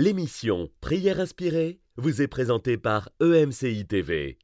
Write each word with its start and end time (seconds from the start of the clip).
L'émission 0.00 0.68
Prière 0.80 1.18
inspirée 1.18 1.80
vous 1.96 2.22
est 2.22 2.28
présentée 2.28 2.76
par 2.76 3.08
EMCI 3.20 3.84
TV. 3.84 4.38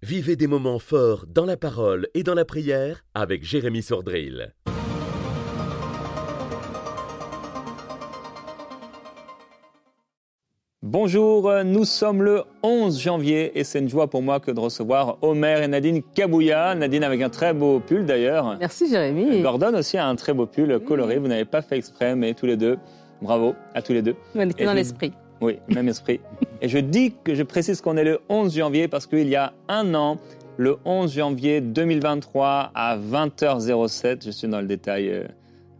Vivez 0.00 0.36
des 0.36 0.46
moments 0.46 0.78
forts 0.78 1.26
dans 1.26 1.44
la 1.44 1.56
parole 1.56 2.06
et 2.14 2.22
dans 2.22 2.34
la 2.34 2.44
prière 2.44 3.02
avec 3.12 3.42
Jérémy 3.42 3.82
Sordrill. 3.82 4.54
Bonjour, 10.84 11.50
nous 11.64 11.84
sommes 11.84 12.22
le 12.22 12.42
11 12.62 13.00
janvier 13.00 13.58
et 13.58 13.64
c'est 13.64 13.80
une 13.80 13.88
joie 13.88 14.08
pour 14.08 14.22
moi 14.22 14.38
que 14.38 14.52
de 14.52 14.60
recevoir 14.60 15.18
Omer 15.22 15.62
et 15.62 15.68
Nadine 15.68 16.02
Kabouya. 16.14 16.76
Nadine 16.76 17.02
avec 17.02 17.22
un 17.22 17.28
très 17.28 17.54
beau 17.54 17.80
pull 17.80 18.06
d'ailleurs. 18.06 18.56
Merci 18.60 18.88
Jérémy. 18.88 19.42
Gordon 19.42 19.74
aussi 19.74 19.98
a 19.98 20.06
un 20.06 20.14
très 20.14 20.32
beau 20.32 20.46
pull 20.46 20.78
coloré, 20.80 21.18
vous 21.18 21.26
n'avez 21.26 21.44
pas 21.44 21.62
fait 21.62 21.76
exprès 21.76 22.14
mais 22.14 22.34
tous 22.34 22.46
les 22.46 22.56
deux, 22.56 22.78
bravo 23.22 23.54
à 23.74 23.82
tous 23.82 23.92
les 23.92 24.02
deux. 24.02 24.16
On 24.34 24.48
était 24.48 24.64
dans 24.64 24.74
l'esprit. 24.74 25.12
Oui, 25.40 25.58
même 25.68 25.88
esprit. 25.88 26.20
et 26.60 26.68
je 26.68 26.78
dis 26.78 27.14
que 27.24 27.34
je 27.34 27.42
précise 27.42 27.80
qu'on 27.80 27.96
est 27.96 28.04
le 28.04 28.20
11 28.28 28.54
janvier 28.54 28.86
parce 28.86 29.06
qu'il 29.06 29.28
y 29.28 29.36
a 29.36 29.52
un 29.68 29.94
an, 29.94 30.18
le 30.56 30.76
11 30.84 31.12
janvier 31.12 31.60
2023 31.60 32.70
à 32.74 32.96
20h07, 32.96 34.24
je 34.24 34.30
suis 34.30 34.46
dans 34.46 34.60
le 34.60 34.66
détail 34.66 35.08
euh, 35.08 35.24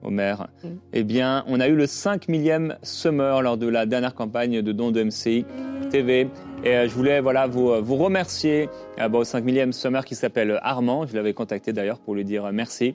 Omer, 0.03 0.49
mm. 0.63 0.69
eh 0.93 1.05
bien, 1.05 1.45
on 1.47 1.61
a 1.61 1.69
eu 1.69 1.77
le 1.77 1.87
5 1.87 2.29
millième 2.29 2.77
summer 2.83 3.43
lors 3.43 3.57
de 3.57 3.69
la 3.69 3.87
dernière 3.87 4.15
campagne 4.15 4.63
de 4.63 4.73
dons 4.73 4.91
de 4.91 5.03
MCI 5.03 5.45
TV. 5.91 6.29
Et 6.65 6.77
euh, 6.77 6.89
je 6.89 6.95
voulais 6.95 7.21
voilà, 7.21 7.47
vous, 7.47 7.71
euh, 7.71 7.81
vous 7.81 7.97
remercier 7.97 8.69
euh, 8.99 9.09
au 9.11 9.25
5 9.25 9.45
millième 9.45 9.73
summer 9.73 10.05
qui 10.05 10.15
s'appelle 10.15 10.59
Armand. 10.63 11.07
Je 11.07 11.15
l'avais 11.15 11.35
contacté 11.35 11.73
d'ailleurs 11.73 11.99
pour 11.99 12.15
lui 12.15 12.25
dire 12.25 12.51
merci. 12.53 12.95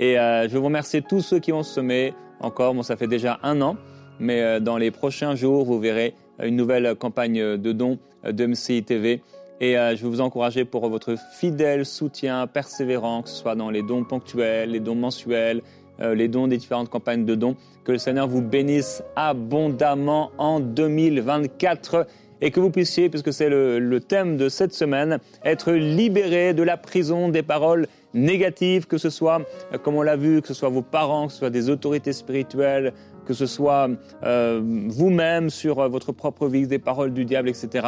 Et 0.00 0.14
je 0.14 0.48
veux 0.52 0.60
vous 0.60 0.66
remercier 0.66 1.02
tous 1.02 1.22
ceux 1.22 1.40
qui 1.40 1.52
ont 1.52 1.64
semé 1.64 2.14
encore. 2.40 2.74
Bon, 2.74 2.82
ça 2.82 2.96
fait 2.96 3.06
déjà 3.06 3.38
un 3.42 3.60
an, 3.60 3.76
mais 4.18 4.60
dans 4.60 4.76
les 4.76 4.90
prochains 4.90 5.34
jours, 5.34 5.64
vous 5.64 5.78
verrez 5.78 6.14
une 6.42 6.56
nouvelle 6.56 6.94
campagne 6.94 7.56
de 7.56 7.72
dons 7.72 7.98
de 8.24 8.46
MCI 8.46 8.82
TV. 8.82 9.22
Et 9.60 9.74
je 9.74 10.02
veux 10.02 10.08
vous 10.08 10.20
encourager 10.20 10.64
pour 10.64 10.88
votre 10.88 11.16
fidèle 11.38 11.84
soutien 11.84 12.46
persévérant, 12.46 13.22
que 13.22 13.28
ce 13.28 13.36
soit 13.36 13.56
dans 13.56 13.70
les 13.70 13.82
dons 13.82 14.04
ponctuels, 14.04 14.70
les 14.70 14.80
dons 14.80 14.94
mensuels, 14.94 15.62
euh, 16.00 16.14
les 16.14 16.28
dons 16.28 16.46
des 16.46 16.56
différentes 16.56 16.90
campagnes 16.90 17.24
de 17.24 17.34
dons. 17.34 17.56
Que 17.84 17.92
le 17.92 17.98
Seigneur 17.98 18.28
vous 18.28 18.42
bénisse 18.42 19.02
abondamment 19.16 20.30
en 20.38 20.60
2024 20.60 22.06
et 22.40 22.50
que 22.52 22.60
vous 22.60 22.70
puissiez, 22.70 23.08
puisque 23.08 23.32
c'est 23.32 23.48
le, 23.48 24.00
thème 24.00 24.36
de 24.36 24.48
cette 24.48 24.72
semaine, 24.72 25.18
être 25.44 25.72
libéré 25.72 26.54
de 26.54 26.62
la 26.62 26.76
prison 26.76 27.28
des 27.28 27.42
paroles 27.42 27.88
négatives, 28.14 28.86
que 28.86 28.98
ce 28.98 29.10
soit, 29.10 29.42
euh, 29.72 29.78
comme 29.78 29.96
on 29.96 30.02
l'a 30.02 30.16
vu, 30.16 30.40
que 30.42 30.48
ce 30.48 30.54
soit 30.54 30.68
vos 30.68 30.82
parents, 30.82 31.26
que 31.26 31.32
ce 31.32 31.38
soit 31.38 31.50
des 31.50 31.70
autorités 31.70 32.12
spirituelles, 32.12 32.92
que 33.26 33.34
ce 33.34 33.46
soit 33.46 33.88
euh, 34.22 34.60
vous-même 34.62 35.50
sur 35.50 35.88
votre 35.88 36.12
propre 36.12 36.48
vie, 36.48 36.66
des 36.66 36.78
paroles 36.78 37.12
du 37.12 37.24
diable, 37.24 37.48
etc., 37.48 37.86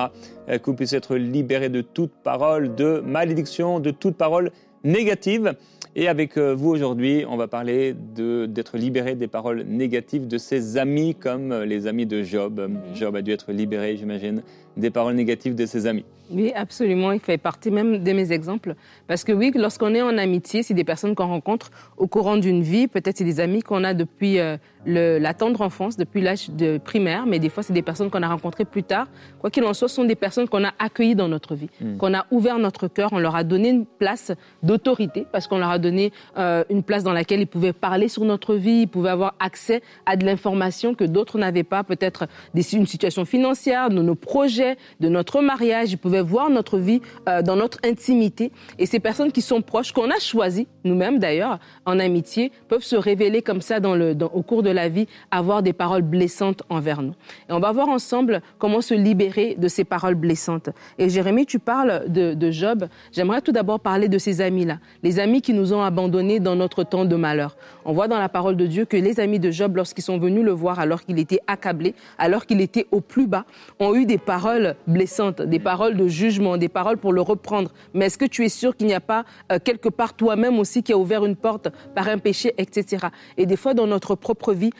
que 0.49 0.67
vous 0.67 0.75
puissiez 0.75 0.99
être 0.99 1.17
libéré 1.17 1.69
de 1.71 1.81
toute 1.81 2.13
parole 2.23 2.75
de 2.75 3.03
malédiction, 3.07 3.81
de 3.81 3.91
toute 3.91 4.17
parole 4.17 4.51
négative. 4.85 5.55
Et 5.97 6.07
avec 6.07 6.37
euh, 6.37 6.55
vous 6.55 6.71
aujourd'hui, 6.71 7.25
on 7.29 7.37
va 7.37 7.49
parler 7.49 7.95
d'être 7.95 8.79
libéré 8.79 9.17
des 9.17 9.27
paroles 9.27 9.63
négatives 9.63 10.29
de 10.29 10.39
ses 10.39 10.77
amis, 10.77 11.17
comme 11.17 11.51
euh, 11.51 11.65
les 11.65 11.89
amis 11.89 12.07
de 12.07 12.23
Job. 12.23 12.71
Job 12.95 13.17
a 13.17 13.23
dû 13.23 13.33
être 13.33 13.51
libéré, 13.51 13.97
j'imagine, 13.97 14.43
des 14.77 14.91
paroles 14.91 15.15
négatives 15.15 15.57
de 15.57 15.67
ses 15.67 15.87
amis. 15.87 16.05
Oui, 16.33 16.53
absolument. 16.55 17.13
Il 17.13 17.21
fait 17.21 17.39
partie 17.39 17.71
même 17.71 18.03
de 18.03 18.13
mes 18.13 18.33
exemples. 18.33 18.75
Parce 19.07 19.25
que 19.25 19.33
oui, 19.33 19.53
lorsqu'on 19.55 19.95
est 19.95 20.03
en 20.03 20.17
amitié, 20.19 20.63
c'est 20.63 20.75
des 20.75 20.85
personnes 20.85 21.15
qu'on 21.15 21.27
rencontre 21.27 21.71
au 21.97 22.07
courant 22.07 22.37
d'une 22.37 22.63
vie. 22.63 22.89
Peut-être 22.89 23.19
c'est 23.19 23.25
des 23.25 23.41
amis 23.41 23.63
qu'on 23.63 23.85
a 23.85 23.95
depuis 23.95 24.39
euh, 24.39 24.57
la 24.87 25.35
tendre 25.35 25.61
enfance, 25.61 25.97
depuis 25.97 26.21
l'âge 26.21 26.51
de 26.51 26.79
primaire. 26.79 27.27
Mais 27.27 27.39
des 27.39 27.49
fois, 27.49 27.63
c'est 27.63 27.73
des 27.73 27.83
personnes 27.83 28.11
qu'on 28.11 28.23
a 28.23 28.29
rencontrées 28.29 28.65
plus 28.65 28.83
tard. 28.83 29.09
Quoi 29.41 29.51
qu'il 29.51 29.65
en 29.65 29.75
soit, 29.75 29.89
ce 29.89 29.97
sont 29.97 30.05
des 30.05 30.15
personnes 30.15 30.49
qu'on 30.49 30.65
a 30.65 30.73
accueillies 30.79 31.15
dans 31.15 31.29
notre 31.29 31.55
vie, 31.55 31.69
hmm. 31.81 31.97
qu'on 31.97 32.15
a 32.15 32.27
ouvert 32.31 32.59
notre 32.59 32.89
cœur. 32.89 33.11
On 33.13 33.19
leur 33.19 33.37
a 33.37 33.45
donné 33.45 33.71
une 33.71 33.87
place 33.87 34.33
d'autorité 34.63 35.27
parce 35.33 35.47
qu'on 35.47 35.59
leur 35.59 35.71
a 35.71 35.79
donné 35.79 36.13
euh, 36.39 36.65
une 36.71 36.83
place 36.83 37.03
dans 37.03 37.13
laquelle 37.13 37.41
ils 37.41 37.47
pouvaient 37.47 37.73
parler 37.73 38.09
sur 38.09 38.25
notre 38.25 38.55
vie, 38.55 38.83
ils 38.83 38.89
pouvaient 38.89 39.11
avoir 39.11 39.35
accès 39.41 39.83
à 40.07 40.17
de 40.17 40.25
l'information 40.25 40.95
que 40.95 41.05
d'autres 41.05 41.39
n'avaient 41.39 41.65
pas. 41.65 41.85
Peut-être 41.85 42.27
une 42.73 42.87
situation 42.87 43.25
financière, 43.25 43.91
de 43.91 44.03
nos 44.03 44.15
projets, 44.15 44.77
de 45.01 45.09
notre 45.09 45.41
mariage. 45.41 45.93
Ils 45.93 45.99
pouvaient 45.99 46.20
voir 46.21 46.51
notre 46.51 46.79
vie 46.79 47.01
euh, 47.29 47.43
dans 47.43 47.57
notre 47.57 47.79
intimité. 47.85 48.53
Et 48.79 48.87
ces 48.87 49.01
personnes 49.01 49.33
qui 49.33 49.43
sont 49.43 49.63
proches, 49.63 49.93
qu'on 49.93 50.11
a 50.11 50.19
choisies, 50.19 50.69
nous-mêmes 50.85 51.19
d'ailleurs, 51.19 51.59
en 51.87 51.99
amitié, 51.99 52.53
peuvent 52.69 52.83
se 52.83 52.97
révéler 52.97 53.43
comme 53.43 53.61
ça 53.61 53.81
dans 53.81 53.95
le, 53.95 54.17
au 54.33 54.43
cours 54.43 54.63
de 54.63 54.71
la 54.71 54.89
vie, 54.89 55.07
avoir 55.31 55.63
des 55.63 55.73
paroles 55.73 56.03
blessantes 56.03 56.63
envers 56.69 57.03
nous. 57.03 57.15
Et 57.49 57.53
on 57.53 57.61
va 57.61 57.73
voir 57.73 57.89
ensemble 57.89 58.41
comment 58.59 58.81
se 58.81 58.95
libérer 58.95 59.57
de 59.59 59.69
ces 59.69 59.85
paroles 59.85 60.15
blessantes. 60.15 60.71
Et 60.99 61.09
Jérémie, 61.09 61.47
tu 61.47 61.59
parles 61.59 62.05
de, 62.09 62.35
de 62.35 62.51
Job. 62.51 62.87
J'aimerais 63.13 63.41
tout 63.41 63.53
d'abord 63.53 63.81
parler 63.81 64.09
de 64.09 64.19
ces 64.19 64.41
amis-là, 64.41 64.79
les 65.03 65.19
amis 65.19 65.43
qui 65.43 65.53
nous 65.53 65.73
ont 65.73 65.83
abandonnés 65.83 66.41
dans 66.41 66.57
notre 66.57 66.85
temps 66.85 67.05
de 67.05 67.17
malheur. 67.17 67.57
On 67.85 67.93
voit 67.93 68.09
dans 68.09 68.19
la 68.19 68.29
parole 68.29 68.57
de 68.57 68.67
Dieu 68.67 68.85
que 68.85 68.97
les 68.97 69.21
amis 69.21 69.39
de 69.39 69.51
Job, 69.51 69.77
lorsqu'ils 69.77 70.03
sont 70.03 70.19
venus 70.19 70.45
le 70.45 70.53
voir 70.53 70.79
alors 70.79 71.03
qu'il 71.03 71.19
était 71.19 71.41
accablé, 71.47 71.95
alors 72.19 72.47
qu'il 72.47 72.61
était 72.61 72.87
au 72.91 73.01
plus 73.01 73.27
bas, 73.27 73.45
ont 73.79 73.95
eu 73.95 74.07
des 74.07 74.19
paroles 74.19 74.77
blessantes, 74.87 75.43
des 75.43 75.59
paroles 75.59 75.97
de 75.97 76.09
jugement, 76.11 76.57
des 76.57 76.69
paroles 76.69 76.99
pour 76.99 77.13
le 77.13 77.23
reprendre. 77.23 77.73
Mais 77.95 78.07
est-ce 78.07 78.19
que 78.19 78.25
tu 78.25 78.45
es 78.45 78.49
sûr 78.49 78.77
qu'il 78.77 78.87
n'y 78.87 78.95
a 78.95 79.01
pas 79.01 79.25
euh, 79.51 79.59
quelque 79.59 79.89
part 79.89 80.15
toi-même 80.15 80.59
aussi 80.59 80.83
qui 80.83 80.93
a 80.93 80.99
ouvert 80.99 81.25
une 81.25 81.37
porte 81.37 81.69
par 81.95 82.09
un 82.09 82.19
péché, 82.19 82.55
etc. 82.59 83.07
Et 83.37 83.47
des 83.47 83.57
fois, 83.57 83.75
dans 83.75 83.87
notre 83.87 84.15
propre 84.15 84.53
vie, 84.53 84.71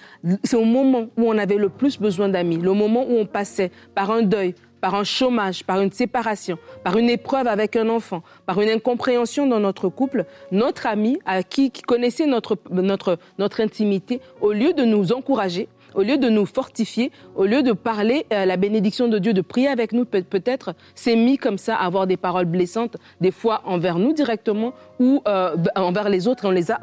c'est 0.45 0.57
au 0.57 0.65
moment 0.65 1.09
où 1.17 1.29
on 1.29 1.39
avait 1.39 1.57
le 1.57 1.69
plus 1.69 1.99
besoin 1.99 2.29
d'amis, 2.29 2.59
le 2.59 2.73
moment 2.73 3.05
où 3.09 3.17
on 3.17 3.27
passait 3.27 3.71
par 3.95 4.11
un 4.11 4.23
deuil, 4.23 4.55
par 4.81 4.95
un 4.95 5.05
chômage, 5.05 5.65
par 5.65 5.81
une 5.81 5.93
séparation, 5.93 6.59
par 6.83 6.97
une 6.97 7.11
épreuve 7.11 7.47
avec 7.47 7.77
un 7.77 7.89
enfant, 7.89 8.23
par 8.47 8.61
une 8.61 8.71
incompréhension 8.71 9.47
dans 9.47 9.61
notre 9.61 9.89
couple, 9.89 10.25
notre 10.53 10.87
ami 10.87 11.19
à 11.27 11.43
qui, 11.43 11.71
qui 11.71 11.83
connaissait 11.83 12.27
notre, 12.27 12.59
notre, 12.71 13.19
notre 13.39 13.61
intimité, 13.61 14.21
au 14.41 14.53
lieu 14.53 14.73
de 14.73 14.85
nous 14.85 15.13
encourager, 15.13 15.69
au 15.95 16.03
lieu 16.03 16.19
de 16.19 16.29
nous 16.29 16.47
fortifier, 16.47 17.11
au 17.35 17.45
lieu 17.45 17.63
de 17.63 17.73
parler 17.73 18.27
euh, 18.33 18.45
la 18.45 18.57
bénédiction 18.57 19.09
de 19.09 19.19
Dieu, 19.19 19.33
de 19.33 19.41
prier 19.41 19.69
avec 19.69 19.93
nous, 19.93 20.05
peut-être 20.05 20.75
s'est 20.95 21.17
mis 21.17 21.39
comme 21.39 21.59
ça 21.59 21.77
à 21.77 21.87
avoir 21.87 22.07
des 22.07 22.17
paroles 22.17 22.47
blessantes, 22.47 22.97
des 23.21 23.31
fois 23.31 23.63
envers 23.65 23.99
nous 23.99 24.13
directement 24.13 24.73
ou 24.99 25.23
euh, 25.27 25.57
envers 25.77 26.09
les 26.09 26.29
autres, 26.29 26.45
et 26.45 26.49
on 26.49 26.53
les 26.53 26.71
a 26.71 26.79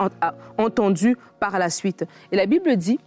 entendues 0.58 1.18
par 1.40 1.60
la 1.60 1.70
suite. 1.70 2.06
Et 2.32 2.36
la 2.36 2.46
Bible 2.46 2.76
dit, 2.78 3.00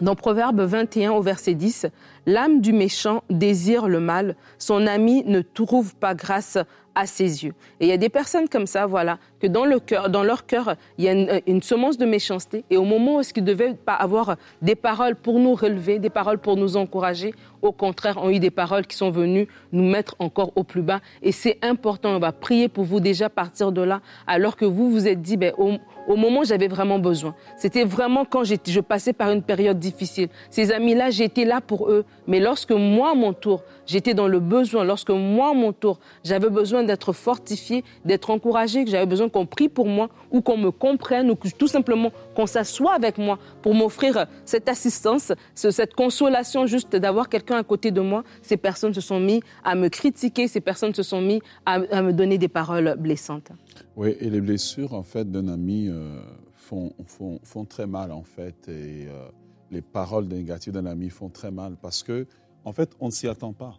dans 0.00 0.14
Proverbe 0.14 0.60
21 0.60 1.12
au 1.12 1.22
verset 1.22 1.54
10, 1.54 1.86
L'âme 2.26 2.60
du 2.60 2.72
méchant 2.72 3.22
désire 3.30 3.86
le 3.86 4.00
mal, 4.00 4.34
son 4.58 4.86
ami 4.88 5.22
ne 5.26 5.42
trouve 5.42 5.94
pas 5.94 6.14
grâce 6.14 6.58
à 6.96 7.06
ses 7.06 7.44
yeux. 7.44 7.54
Et 7.78 7.86
il 7.86 7.88
y 7.88 7.92
a 7.92 7.98
des 7.98 8.08
personnes 8.08 8.48
comme 8.48 8.66
ça, 8.66 8.86
voilà, 8.86 9.18
dans, 9.48 9.64
le 9.64 9.78
cœur, 9.78 10.10
dans 10.10 10.22
leur 10.22 10.46
cœur, 10.46 10.76
il 10.98 11.04
y 11.04 11.08
a 11.08 11.40
une, 11.46 11.62
semence 11.62 11.98
de 11.98 12.06
méchanceté. 12.06 12.64
Et 12.70 12.76
au 12.76 12.84
moment 12.84 13.16
où 13.16 13.22
qu'ils 13.22 13.44
devaient 13.44 13.74
pas 13.74 13.94
avoir 13.94 14.36
des 14.62 14.74
paroles 14.74 15.16
pour 15.16 15.38
nous 15.38 15.54
relever, 15.54 15.98
des 15.98 16.10
paroles 16.10 16.38
pour 16.38 16.56
nous 16.56 16.76
encourager, 16.76 17.34
au 17.62 17.72
contraire, 17.72 18.22
ont 18.22 18.30
eu 18.30 18.38
des 18.38 18.50
paroles 18.50 18.86
qui 18.86 18.96
sont 18.96 19.10
venues 19.10 19.48
nous 19.72 19.84
mettre 19.84 20.14
encore 20.18 20.52
au 20.56 20.62
plus 20.62 20.82
bas. 20.82 21.00
Et 21.22 21.32
c'est 21.32 21.58
important, 21.62 22.10
on 22.10 22.18
va 22.18 22.32
prier 22.32 22.68
pour 22.68 22.84
vous 22.84 23.00
déjà 23.00 23.28
partir 23.28 23.72
de 23.72 23.82
là, 23.82 24.00
alors 24.26 24.56
que 24.56 24.64
vous 24.64 24.90
vous 24.90 25.08
êtes 25.08 25.20
dit, 25.22 25.36
ben, 25.36 25.52
au, 25.58 25.72
au 26.06 26.16
moment 26.16 26.40
où 26.40 26.44
j'avais 26.44 26.68
vraiment 26.68 26.98
besoin. 26.98 27.34
C'était 27.56 27.84
vraiment 27.84 28.24
quand 28.24 28.44
je 28.44 28.80
passais 28.80 29.12
par 29.12 29.30
une 29.32 29.42
période 29.42 29.78
difficile. 29.78 30.28
Ces 30.50 30.72
amis-là, 30.72 31.10
j'étais 31.10 31.44
là 31.44 31.60
pour 31.60 31.90
eux. 31.90 32.04
Mais 32.26 32.40
lorsque 32.40 32.72
moi, 32.72 33.10
à 33.10 33.14
mon 33.14 33.32
tour, 33.32 33.62
j'étais 33.86 34.14
dans 34.14 34.28
le 34.28 34.40
besoin, 34.40 34.84
lorsque 34.84 35.10
moi, 35.10 35.50
à 35.50 35.54
mon 35.54 35.72
tour, 35.72 35.98
j'avais 36.24 36.50
besoin 36.50 36.82
d'être 36.82 37.12
fortifié, 37.12 37.84
d'être 38.04 38.30
encouragé, 38.30 38.84
que 38.84 38.90
j'avais 38.90 39.06
besoin 39.06 39.28
qu'on 39.36 39.44
prie 39.44 39.68
pour 39.68 39.86
moi 39.86 40.08
ou 40.30 40.40
qu'on 40.40 40.56
me 40.56 40.70
comprenne 40.70 41.30
ou 41.30 41.34
tout 41.34 41.68
simplement 41.68 42.10
qu'on 42.34 42.46
s'assoie 42.46 42.94
avec 42.94 43.18
moi 43.18 43.38
pour 43.60 43.74
m'offrir 43.74 44.26
cette 44.46 44.66
assistance, 44.66 45.30
cette 45.54 45.92
consolation 45.92 46.64
juste 46.64 46.96
d'avoir 46.96 47.28
quelqu'un 47.28 47.58
à 47.58 47.62
côté 47.62 47.90
de 47.90 48.00
moi, 48.00 48.24
ces 48.40 48.56
personnes 48.56 48.94
se 48.94 49.02
sont 49.02 49.20
mis 49.20 49.42
à 49.62 49.74
me 49.74 49.88
critiquer, 49.88 50.48
ces 50.48 50.62
personnes 50.62 50.94
se 50.94 51.02
sont 51.02 51.20
mis 51.20 51.42
à, 51.66 51.80
me 52.00 52.12
donner 52.12 52.38
des 52.38 52.48
paroles 52.48 52.96
blessantes. 52.98 53.52
Oui, 53.94 54.16
et 54.20 54.30
les 54.30 54.40
blessures, 54.40 54.94
en 54.94 55.02
fait, 55.02 55.30
d'un 55.30 55.48
ami 55.48 55.88
euh, 55.90 56.18
font, 56.54 56.94
font, 57.06 57.38
font, 57.42 57.66
très 57.66 57.86
mal, 57.86 58.12
en 58.12 58.22
fait, 58.22 58.56
et 58.68 59.06
euh, 59.06 59.28
les 59.70 59.82
paroles 59.82 60.28
négatives 60.28 60.72
d'un 60.72 60.86
ami 60.86 61.10
font 61.10 61.28
très 61.28 61.50
mal 61.50 61.76
parce 61.82 62.02
que, 62.02 62.26
en 62.64 62.72
fait, 62.72 62.96
on 63.00 63.06
ne 63.08 63.12
s'y 63.12 63.28
attend 63.28 63.52
pas. 63.52 63.78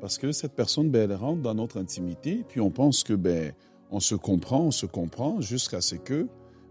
Parce 0.00 0.18
que 0.18 0.32
cette 0.32 0.54
personne, 0.54 0.90
ben, 0.90 1.08
elle 1.08 1.16
rentre 1.16 1.42
dans 1.42 1.54
notre 1.54 1.78
intimité, 1.78 2.44
puis 2.48 2.60
on 2.60 2.70
pense 2.70 3.04
que, 3.04 3.14
ben, 3.14 3.52
on 3.90 4.00
se 4.00 4.14
comprend, 4.14 4.64
on 4.64 4.70
se 4.70 4.86
comprend, 4.86 5.40
jusqu'à 5.40 5.80
ce 5.80 5.94
que 5.94 6.26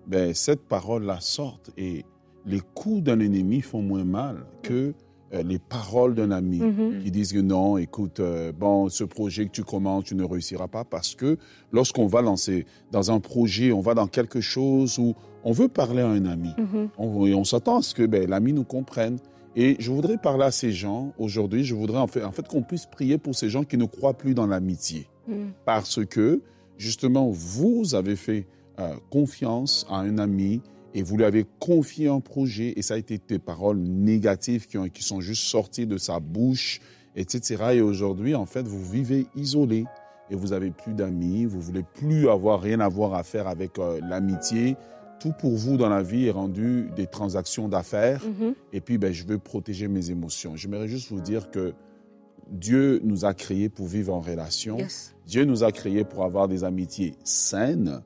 ben, 0.07 0.33
cette 0.33 0.61
parole-là 0.61 1.19
sorte. 1.19 1.71
Et 1.77 2.05
les 2.45 2.61
coups 2.73 3.03
d'un 3.03 3.19
ennemi 3.19 3.61
font 3.61 3.81
moins 3.81 4.05
mal 4.05 4.45
que 4.63 4.93
euh, 5.33 5.43
les 5.43 5.59
paroles 5.59 6.15
d'un 6.15 6.31
ami 6.31 6.59
mm-hmm. 6.59 7.03
qui 7.03 7.11
disent 7.11 7.33
que 7.33 7.39
non, 7.39 7.77
écoute, 7.77 8.21
euh, 8.21 8.53
bon, 8.53 8.87
ce 8.87 9.03
projet 9.03 9.45
que 9.45 9.51
tu 9.51 9.63
commences, 9.63 10.05
tu 10.05 10.15
ne 10.15 10.23
réussiras 10.23 10.67
pas 10.67 10.85
parce 10.85 11.15
que 11.15 11.37
lorsqu'on 11.73 12.07
va 12.07 12.21
lancer 12.21 12.65
dans 12.91 13.11
un 13.11 13.19
projet, 13.19 13.73
on 13.73 13.81
va 13.81 13.93
dans 13.93 14.07
quelque 14.07 14.39
chose 14.39 14.97
où 14.97 15.15
on 15.43 15.51
veut 15.51 15.67
parler 15.67 16.01
à 16.01 16.07
un 16.07 16.25
ami, 16.25 16.51
mm-hmm. 16.57 16.89
on, 16.97 17.23
on 17.23 17.43
s'attend 17.43 17.79
à 17.79 17.81
ce 17.81 17.93
que 17.93 18.05
ben, 18.05 18.29
l'ami 18.29 18.53
nous 18.53 18.63
comprenne. 18.63 19.17
Et 19.57 19.75
je 19.79 19.91
voudrais 19.91 20.17
parler 20.17 20.45
à 20.45 20.51
ces 20.51 20.71
gens 20.71 21.13
aujourd'hui. 21.17 21.63
Je 21.63 21.73
voudrais 21.73 21.97
en 21.97 22.07
fait, 22.07 22.23
en 22.23 22.31
fait 22.31 22.47
qu'on 22.47 22.61
puisse 22.61 22.85
prier 22.85 23.17
pour 23.17 23.35
ces 23.35 23.49
gens 23.49 23.63
qui 23.63 23.75
ne 23.75 23.85
croient 23.85 24.13
plus 24.13 24.33
dans 24.33 24.45
l'amitié. 24.45 25.07
Mm. 25.27 25.47
Parce 25.65 26.05
que, 26.05 26.41
justement, 26.77 27.29
vous 27.29 27.95
avez 27.95 28.15
fait 28.15 28.47
euh, 28.79 28.95
confiance 29.09 29.85
à 29.89 29.97
un 29.97 30.17
ami 30.17 30.61
et 30.93 31.01
vous 31.01 31.17
lui 31.17 31.25
avez 31.25 31.45
confié 31.59 32.07
un 32.07 32.19
projet 32.19 32.73
et 32.75 32.81
ça 32.81 32.95
a 32.95 32.97
été 32.97 33.19
des 33.27 33.39
paroles 33.39 33.79
négatives 33.79 34.67
qui, 34.67 34.77
ont, 34.77 34.87
qui 34.87 35.03
sont 35.03 35.21
juste 35.21 35.43
sorties 35.43 35.85
de 35.85 35.97
sa 35.97 36.19
bouche, 36.19 36.79
etc. 37.15 37.63
Et 37.73 37.81
aujourd'hui, 37.81 38.35
en 38.35 38.45
fait, 38.45 38.67
vous 38.67 38.83
vivez 38.83 39.27
isolé 39.35 39.85
et 40.29 40.35
vous 40.35 40.53
avez 40.53 40.71
plus 40.71 40.93
d'amis, 40.93 41.45
vous 41.45 41.61
voulez 41.61 41.83
plus 41.83 42.29
avoir 42.29 42.61
rien 42.61 42.79
à 42.79 42.87
voir 42.87 43.13
à 43.13 43.23
faire 43.23 43.47
avec 43.47 43.79
euh, 43.79 43.99
l'amitié. 44.07 44.75
Tout 45.19 45.33
pour 45.39 45.55
vous 45.55 45.77
dans 45.77 45.89
la 45.89 46.03
vie 46.03 46.27
est 46.27 46.31
rendu 46.31 46.89
des 46.95 47.07
transactions 47.07 47.67
d'affaires. 47.67 48.23
Mhm. 48.23 48.53
Et 48.73 48.81
puis, 48.81 48.97
ben, 48.97 49.11
je 49.11 49.25
veux 49.25 49.39
protéger 49.39 49.87
mes 49.87 50.11
émotions. 50.11 50.55
J'aimerais 50.55 50.87
juste 50.87 51.09
vous 51.09 51.21
dire 51.21 51.49
que 51.49 51.73
Dieu 52.51 53.01
nous 53.03 53.25
a 53.25 53.33
créés 53.33 53.69
pour 53.69 53.87
vivre 53.87 54.13
en 54.13 54.21
relation. 54.21 54.77
Yes. 54.77 55.15
Dieu 55.25 55.45
nous 55.45 55.63
a 55.63 55.71
créés 55.71 56.03
pour 56.03 56.23
avoir 56.23 56.47
des 56.47 56.63
amitiés 56.63 57.15
saines. 57.23 58.01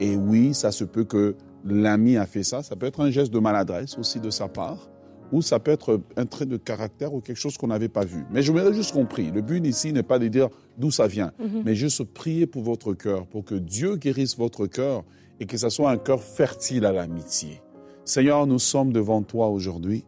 Et 0.00 0.16
oui, 0.16 0.52
ça 0.54 0.70
se 0.72 0.84
peut 0.84 1.04
que 1.04 1.34
l'ami 1.64 2.16
a 2.16 2.26
fait 2.26 2.42
ça. 2.42 2.62
Ça 2.62 2.76
peut 2.76 2.86
être 2.86 3.00
un 3.00 3.10
geste 3.10 3.32
de 3.32 3.38
maladresse 3.38 3.96
aussi 3.98 4.20
de 4.20 4.30
sa 4.30 4.48
part. 4.48 4.90
Ou 5.32 5.42
ça 5.42 5.58
peut 5.58 5.72
être 5.72 6.00
un 6.16 6.26
trait 6.26 6.46
de 6.46 6.56
caractère 6.56 7.12
ou 7.14 7.20
quelque 7.20 7.38
chose 7.38 7.56
qu'on 7.58 7.66
n'avait 7.66 7.88
pas 7.88 8.04
vu. 8.04 8.24
Mais 8.30 8.42
je 8.42 8.52
m'aurais 8.52 8.72
juste 8.74 8.92
compris. 8.92 9.32
Le 9.32 9.40
but 9.40 9.64
ici 9.66 9.92
n'est 9.92 10.04
pas 10.04 10.18
de 10.20 10.28
dire 10.28 10.48
d'où 10.78 10.90
ça 10.92 11.08
vient, 11.08 11.32
Mhm. 11.40 11.62
mais 11.64 11.74
juste 11.74 12.04
prier 12.04 12.46
pour 12.46 12.62
votre 12.62 12.92
cœur, 12.94 13.26
pour 13.26 13.44
que 13.44 13.56
Dieu 13.56 13.96
guérisse 13.96 14.36
votre 14.36 14.66
cœur 14.66 15.02
et 15.40 15.46
que 15.46 15.56
ce 15.56 15.68
soit 15.68 15.90
un 15.90 15.96
cœur 15.98 16.22
fertile 16.22 16.84
à 16.86 16.92
l'amitié. 16.92 17.60
Seigneur, 18.04 18.46
nous 18.46 18.60
sommes 18.60 18.92
devant 18.92 19.22
toi 19.22 19.48
aujourd'hui 19.48 20.04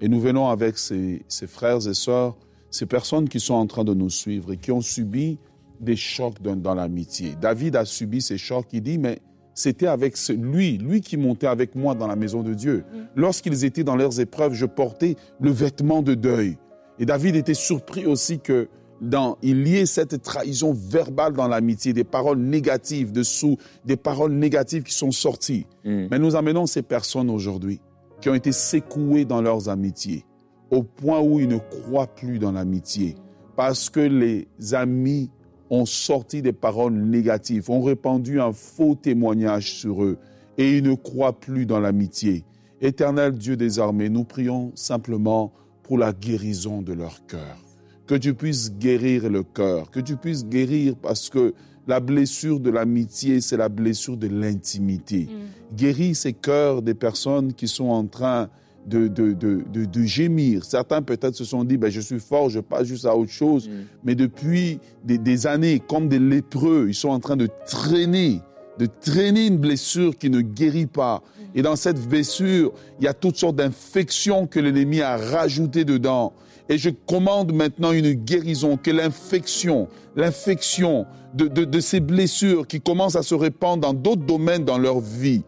et 0.00 0.08
nous 0.08 0.20
venons 0.20 0.46
avec 0.48 0.78
ces, 0.78 1.24
ces 1.26 1.48
frères 1.48 1.88
et 1.88 1.94
sœurs, 1.94 2.36
ces 2.70 2.86
personnes 2.86 3.28
qui 3.28 3.40
sont 3.40 3.54
en 3.54 3.66
train 3.66 3.84
de 3.84 3.94
nous 3.94 4.10
suivre 4.10 4.52
et 4.52 4.56
qui 4.56 4.72
ont 4.72 4.80
subi 4.80 5.38
des 5.80 5.96
chocs 5.96 6.40
dans, 6.42 6.56
dans 6.56 6.74
l'amitié. 6.74 7.34
David 7.40 7.76
a 7.76 7.84
subi 7.84 8.20
ces 8.20 8.38
chocs. 8.38 8.66
Il 8.72 8.82
dit, 8.82 8.98
mais 8.98 9.18
c'était 9.54 9.86
avec 9.86 10.16
ce- 10.16 10.32
lui, 10.32 10.78
lui 10.78 11.00
qui 11.00 11.16
montait 11.16 11.46
avec 11.46 11.74
moi 11.74 11.94
dans 11.94 12.06
la 12.06 12.16
maison 12.16 12.42
de 12.42 12.54
Dieu. 12.54 12.84
Lorsqu'ils 13.16 13.64
étaient 13.64 13.84
dans 13.84 13.96
leurs 13.96 14.20
épreuves, 14.20 14.52
je 14.54 14.66
portais 14.66 15.16
le 15.40 15.50
vêtement 15.50 16.02
de 16.02 16.14
deuil. 16.14 16.56
Et 16.98 17.06
David 17.06 17.34
était 17.36 17.54
surpris 17.54 18.06
aussi 18.06 18.38
que 18.40 18.68
dans, 19.00 19.38
il 19.42 19.66
y 19.66 19.76
ait 19.78 19.86
cette 19.86 20.22
trahison 20.22 20.74
verbale 20.74 21.32
dans 21.32 21.48
l'amitié, 21.48 21.94
des 21.94 22.04
paroles 22.04 22.38
négatives 22.38 23.12
dessous, 23.12 23.56
des 23.86 23.96
paroles 23.96 24.32
négatives 24.32 24.82
qui 24.82 24.92
sont 24.92 25.10
sorties. 25.10 25.64
Mm. 25.86 26.08
Mais 26.10 26.18
nous 26.18 26.36
amenons 26.36 26.66
ces 26.66 26.82
personnes 26.82 27.30
aujourd'hui 27.30 27.80
qui 28.20 28.28
ont 28.28 28.34
été 28.34 28.52
secouées 28.52 29.24
dans 29.24 29.40
leurs 29.40 29.70
amitiés, 29.70 30.26
au 30.70 30.82
point 30.82 31.20
où 31.20 31.40
ils 31.40 31.48
ne 31.48 31.58
croient 31.58 32.06
plus 32.06 32.38
dans 32.38 32.52
l'amitié, 32.52 33.16
parce 33.56 33.90
que 33.90 34.00
les 34.00 34.46
amis 34.72 35.30
ont 35.68 35.86
sorti 35.86 36.42
des 36.42 36.52
paroles 36.52 36.94
négatives, 36.94 37.70
ont 37.70 37.82
répandu 37.82 38.40
un 38.40 38.52
faux 38.52 38.94
témoignage 38.94 39.74
sur 39.74 40.02
eux, 40.02 40.18
et 40.58 40.78
ils 40.78 40.82
ne 40.82 40.94
croient 40.94 41.38
plus 41.38 41.66
dans 41.66 41.80
l'amitié. 41.80 42.44
Éternel 42.80 43.32
Dieu 43.32 43.56
des 43.56 43.78
armées, 43.78 44.08
nous 44.08 44.24
prions 44.24 44.72
simplement 44.74 45.52
pour 45.82 45.98
la 45.98 46.12
guérison 46.12 46.82
de 46.82 46.92
leur 46.92 47.26
cœur. 47.26 47.58
Que 48.06 48.14
tu 48.14 48.34
puisses 48.34 48.72
guérir 48.72 49.28
le 49.28 49.42
cœur, 49.42 49.90
que 49.90 50.00
tu 50.00 50.16
puisses 50.16 50.44
guérir 50.44 50.96
parce 50.96 51.28
que 51.28 51.54
la 51.86 52.00
blessure 52.00 52.60
de 52.60 52.70
l'amitié, 52.70 53.40
c'est 53.40 53.56
la 53.56 53.68
blessure 53.68 54.16
de 54.16 54.28
l'intimité. 54.28 55.28
Guéris 55.74 56.14
ces 56.14 56.32
cœurs 56.32 56.82
des 56.82 56.94
personnes 56.94 57.52
qui 57.52 57.68
sont 57.68 57.88
en 57.88 58.06
train 58.06 58.48
de, 58.86 59.08
de, 59.08 59.32
de, 59.32 59.84
de, 59.84 60.02
gémir. 60.02 60.64
Certains 60.64 61.02
peut-être 61.02 61.34
se 61.34 61.44
sont 61.44 61.64
dit, 61.64 61.76
ben, 61.76 61.90
je 61.90 62.00
suis 62.00 62.20
fort, 62.20 62.48
je 62.48 62.60
passe 62.60 62.86
juste 62.86 63.04
à 63.04 63.14
autre 63.14 63.30
chose. 63.30 63.68
Mm. 63.68 63.72
Mais 64.04 64.14
depuis 64.14 64.78
des, 65.04 65.18
des 65.18 65.46
années, 65.46 65.80
comme 65.80 66.08
des 66.08 66.18
lépreux, 66.18 66.86
ils 66.88 66.94
sont 66.94 67.10
en 67.10 67.20
train 67.20 67.36
de 67.36 67.48
traîner, 67.66 68.40
de 68.78 68.86
traîner 68.86 69.46
une 69.46 69.58
blessure 69.58 70.16
qui 70.16 70.30
ne 70.30 70.40
guérit 70.40 70.86
pas. 70.86 71.22
Et 71.54 71.62
dans 71.62 71.76
cette 71.76 72.00
blessure, 72.08 72.72
il 72.98 73.04
y 73.04 73.08
a 73.08 73.14
toutes 73.14 73.36
sortes 73.36 73.56
d'infections 73.56 74.46
que 74.46 74.60
l'ennemi 74.60 75.00
a 75.00 75.16
rajoutées 75.16 75.84
dedans. 75.84 76.32
Et 76.68 76.78
je 76.78 76.90
commande 76.90 77.52
maintenant 77.52 77.92
une 77.92 78.12
guérison, 78.12 78.76
que 78.76 78.92
l'infection, 78.92 79.88
l'infection 80.14 81.06
de, 81.34 81.48
de, 81.48 81.64
de 81.64 81.80
ces 81.80 82.00
blessures 82.00 82.66
qui 82.66 82.80
commencent 82.80 83.16
à 83.16 83.22
se 83.22 83.34
répandre 83.34 83.82
dans 83.82 83.94
d'autres 83.94 84.24
domaines 84.24 84.64
dans 84.64 84.78
leur 84.78 85.00
vie 85.00 85.42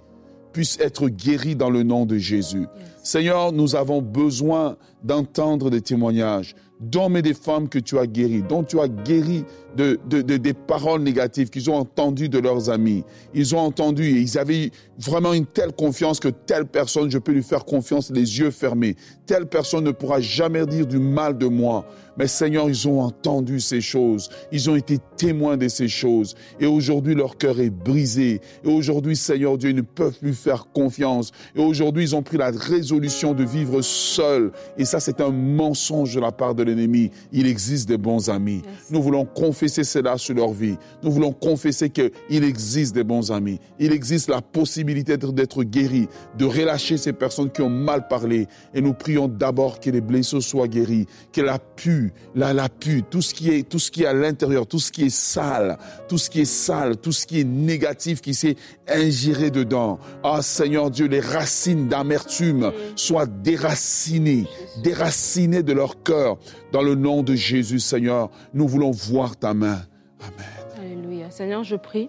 puisse 0.52 0.78
être 0.80 1.08
guérie 1.08 1.56
dans 1.56 1.70
le 1.70 1.82
nom 1.82 2.06
de 2.06 2.18
Jésus. 2.18 2.66
Seigneur, 3.02 3.52
nous 3.52 3.74
avons 3.74 4.00
besoin 4.02 4.76
d'entendre 5.02 5.70
des 5.70 5.80
témoignages 5.80 6.54
d'hommes 6.80 7.16
et 7.16 7.22
des 7.22 7.34
femmes 7.34 7.68
que 7.68 7.78
tu 7.78 7.96
as 7.96 8.08
guéris, 8.08 8.42
dont 8.42 8.64
tu 8.64 8.80
as 8.80 8.88
guéri 8.88 9.44
de, 9.76 10.00
de- 10.10 10.20
de- 10.20 10.36
des 10.36 10.52
paroles 10.52 11.02
négatives 11.02 11.48
qu'ils 11.48 11.70
ont 11.70 11.76
entendues 11.76 12.28
de 12.28 12.40
leurs 12.40 12.70
amis. 12.70 13.04
Ils 13.34 13.54
ont 13.54 13.60
entendu 13.60 14.02
et 14.02 14.20
ils 14.20 14.36
avaient 14.36 14.72
vraiment 14.98 15.32
une 15.32 15.46
telle 15.46 15.70
confiance 15.72 16.18
que 16.18 16.26
telle 16.26 16.66
personne, 16.66 17.08
je 17.08 17.18
peux 17.18 17.30
lui 17.30 17.44
faire 17.44 17.64
confiance 17.64 18.10
les 18.10 18.40
yeux 18.40 18.50
fermés. 18.50 18.96
Telle 19.26 19.46
personne 19.46 19.84
ne 19.84 19.92
pourra 19.92 20.20
jamais 20.20 20.66
dire 20.66 20.84
du 20.88 20.98
mal 20.98 21.38
de 21.38 21.46
moi. 21.46 21.86
Mais 22.18 22.26
Seigneur, 22.26 22.68
ils 22.68 22.86
ont 22.88 23.00
entendu 23.00 23.60
ces 23.60 23.80
choses. 23.80 24.28
Ils 24.50 24.68
ont 24.70 24.76
été 24.76 24.98
témoins 25.16 25.56
de 25.56 25.68
ces 25.68 25.88
choses. 25.88 26.34
Et 26.60 26.66
aujourd'hui, 26.66 27.14
leur 27.14 27.36
cœur 27.38 27.60
est 27.60 27.70
brisé. 27.70 28.40
Et 28.64 28.68
aujourd'hui, 28.68 29.16
Seigneur 29.16 29.56
Dieu, 29.58 29.70
ils 29.70 29.76
ne 29.76 29.80
peuvent 29.82 30.18
plus 30.18 30.34
faire 30.34 30.66
confiance. 30.72 31.30
Et 31.54 31.60
aujourd'hui, 31.60 32.04
ils 32.04 32.16
ont 32.16 32.22
pris 32.22 32.36
la 32.36 32.50
résolution 32.50 33.32
de 33.34 33.44
vivre 33.44 33.80
seuls. 33.82 34.52
Et 34.76 34.84
ça, 34.84 35.00
c'est 35.00 35.20
un 35.20 35.30
mensonge 35.30 36.14
de 36.14 36.20
la 36.20 36.32
part 36.32 36.54
de 36.54 36.62
l'ennemi. 36.62 37.10
Il 37.32 37.46
existe 37.46 37.88
des 37.88 37.98
bons 37.98 38.28
amis. 38.28 38.62
Nous 38.90 39.00
voulons 39.02 39.24
confesser 39.24 39.84
cela 39.84 40.18
sur 40.18 40.34
leur 40.34 40.52
vie. 40.52 40.76
Nous 41.02 41.10
voulons 41.10 41.32
confesser 41.32 41.88
qu'il 41.90 42.44
existe 42.44 42.94
des 42.94 43.04
bons 43.04 43.30
amis. 43.30 43.58
Il 43.78 43.92
existe 43.92 44.28
la 44.28 44.42
possibilité 44.42 45.16
d'être- 45.16 45.32
d'être 45.32 45.62
guéri, 45.62 46.08
de 46.36 46.44
relâcher 46.44 46.96
ces 46.96 47.12
personnes 47.12 47.50
qui 47.50 47.62
ont 47.62 47.70
mal 47.70 48.08
parlé. 48.08 48.46
Et 48.74 48.80
nous 48.80 48.92
prions 48.92 49.28
d'abord 49.28 49.78
que 49.80 49.90
les 49.90 50.00
blessures 50.00 50.42
soient 50.42 50.68
guéries, 50.68 51.06
que 51.32 51.40
la 51.40 51.58
pu, 51.58 52.01
la, 52.34 52.52
la 52.52 52.68
pu, 52.68 53.02
tout 53.02 53.22
ce 53.22 53.34
qui 53.34 53.50
est, 53.50 53.68
tout 53.68 53.78
ce 53.78 53.90
qui 53.90 54.02
est 54.02 54.06
à 54.06 54.12
l'intérieur, 54.14 54.66
tout 54.66 54.78
ce 54.78 54.90
qui 54.90 55.04
est 55.04 55.14
sale, 55.14 55.78
tout 56.08 56.18
ce 56.18 56.30
qui 56.30 56.40
est 56.40 56.44
sale, 56.44 56.96
tout 56.96 57.12
ce 57.12 57.26
qui 57.26 57.40
est 57.40 57.44
négatif 57.44 58.20
qui 58.20 58.34
s'est 58.34 58.56
ingéré 58.88 59.50
dedans. 59.50 59.98
Ah, 60.24 60.42
Seigneur 60.42 60.90
Dieu, 60.90 61.06
les 61.06 61.20
racines 61.20 61.88
d'amertume 61.88 62.72
soient 62.96 63.26
déracinées, 63.26 64.46
déracinées 64.82 65.62
de 65.62 65.72
leur 65.72 66.02
cœur. 66.02 66.38
Dans 66.72 66.82
le 66.82 66.94
nom 66.94 67.22
de 67.22 67.34
Jésus, 67.34 67.78
Seigneur, 67.80 68.30
nous 68.54 68.66
voulons 68.66 68.90
voir 68.90 69.36
ta 69.36 69.54
main. 69.54 69.82
Amen. 70.20 70.46
Alléluia. 70.78 71.30
Seigneur, 71.30 71.64
je 71.64 71.76
prie, 71.76 72.08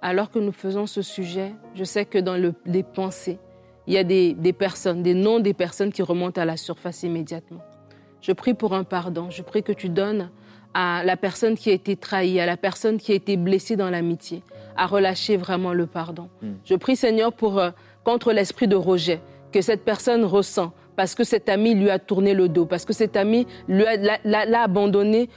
alors 0.00 0.30
que 0.30 0.38
nous 0.38 0.52
faisons 0.52 0.86
ce 0.86 1.02
sujet, 1.02 1.52
je 1.74 1.84
sais 1.84 2.04
que 2.04 2.18
dans 2.18 2.36
le- 2.36 2.54
les 2.66 2.82
pensées, 2.82 3.38
il 3.86 3.94
y 3.94 3.98
a 3.98 4.04
des 4.04 4.52
personnes, 4.52 5.02
des 5.02 5.14
noms 5.14 5.40
des 5.40 5.54
personnes 5.54 5.92
qui 5.92 6.02
remontent 6.02 6.40
à 6.40 6.44
la 6.44 6.56
surface 6.56 7.02
immédiatement. 7.02 7.60
Je 8.22 8.32
prie 8.32 8.54
pour 8.54 8.72
un 8.72 8.84
pardon. 8.84 9.28
Je 9.30 9.42
prie 9.42 9.62
que 9.62 9.72
tu 9.72 9.88
donnes 9.88 10.30
à 10.74 11.02
la 11.04 11.16
personne 11.16 11.56
qui 11.56 11.68
a 11.70 11.74
été 11.74 11.96
trahie, 11.96 12.40
à 12.40 12.46
la 12.46 12.56
personne 12.56 12.96
qui 12.96 13.12
a 13.12 13.14
été 13.14 13.36
blessée 13.36 13.76
dans 13.76 13.90
l'amitié, 13.90 14.42
à 14.76 14.86
relâcher 14.86 15.36
vraiment 15.36 15.74
le 15.74 15.86
pardon. 15.86 16.28
Je 16.64 16.74
prie, 16.74 16.96
Seigneur, 16.96 17.32
pour 17.32 17.58
euh, 17.58 17.70
contre 18.04 18.32
l'esprit 18.32 18.68
de 18.68 18.76
rejet 18.76 19.20
que 19.52 19.60
cette 19.60 19.84
personne 19.84 20.24
ressent 20.24 20.72
parce 20.96 21.14
que 21.14 21.24
cet 21.24 21.48
ami 21.48 21.74
lui 21.74 21.90
a 21.90 21.98
tourné 21.98 22.34
le 22.34 22.48
dos, 22.48 22.66
parce 22.66 22.84
que 22.84 22.92
cet 22.92 23.16
ami 23.16 23.46
l'a- 23.68 24.62
abandonné 24.62 25.28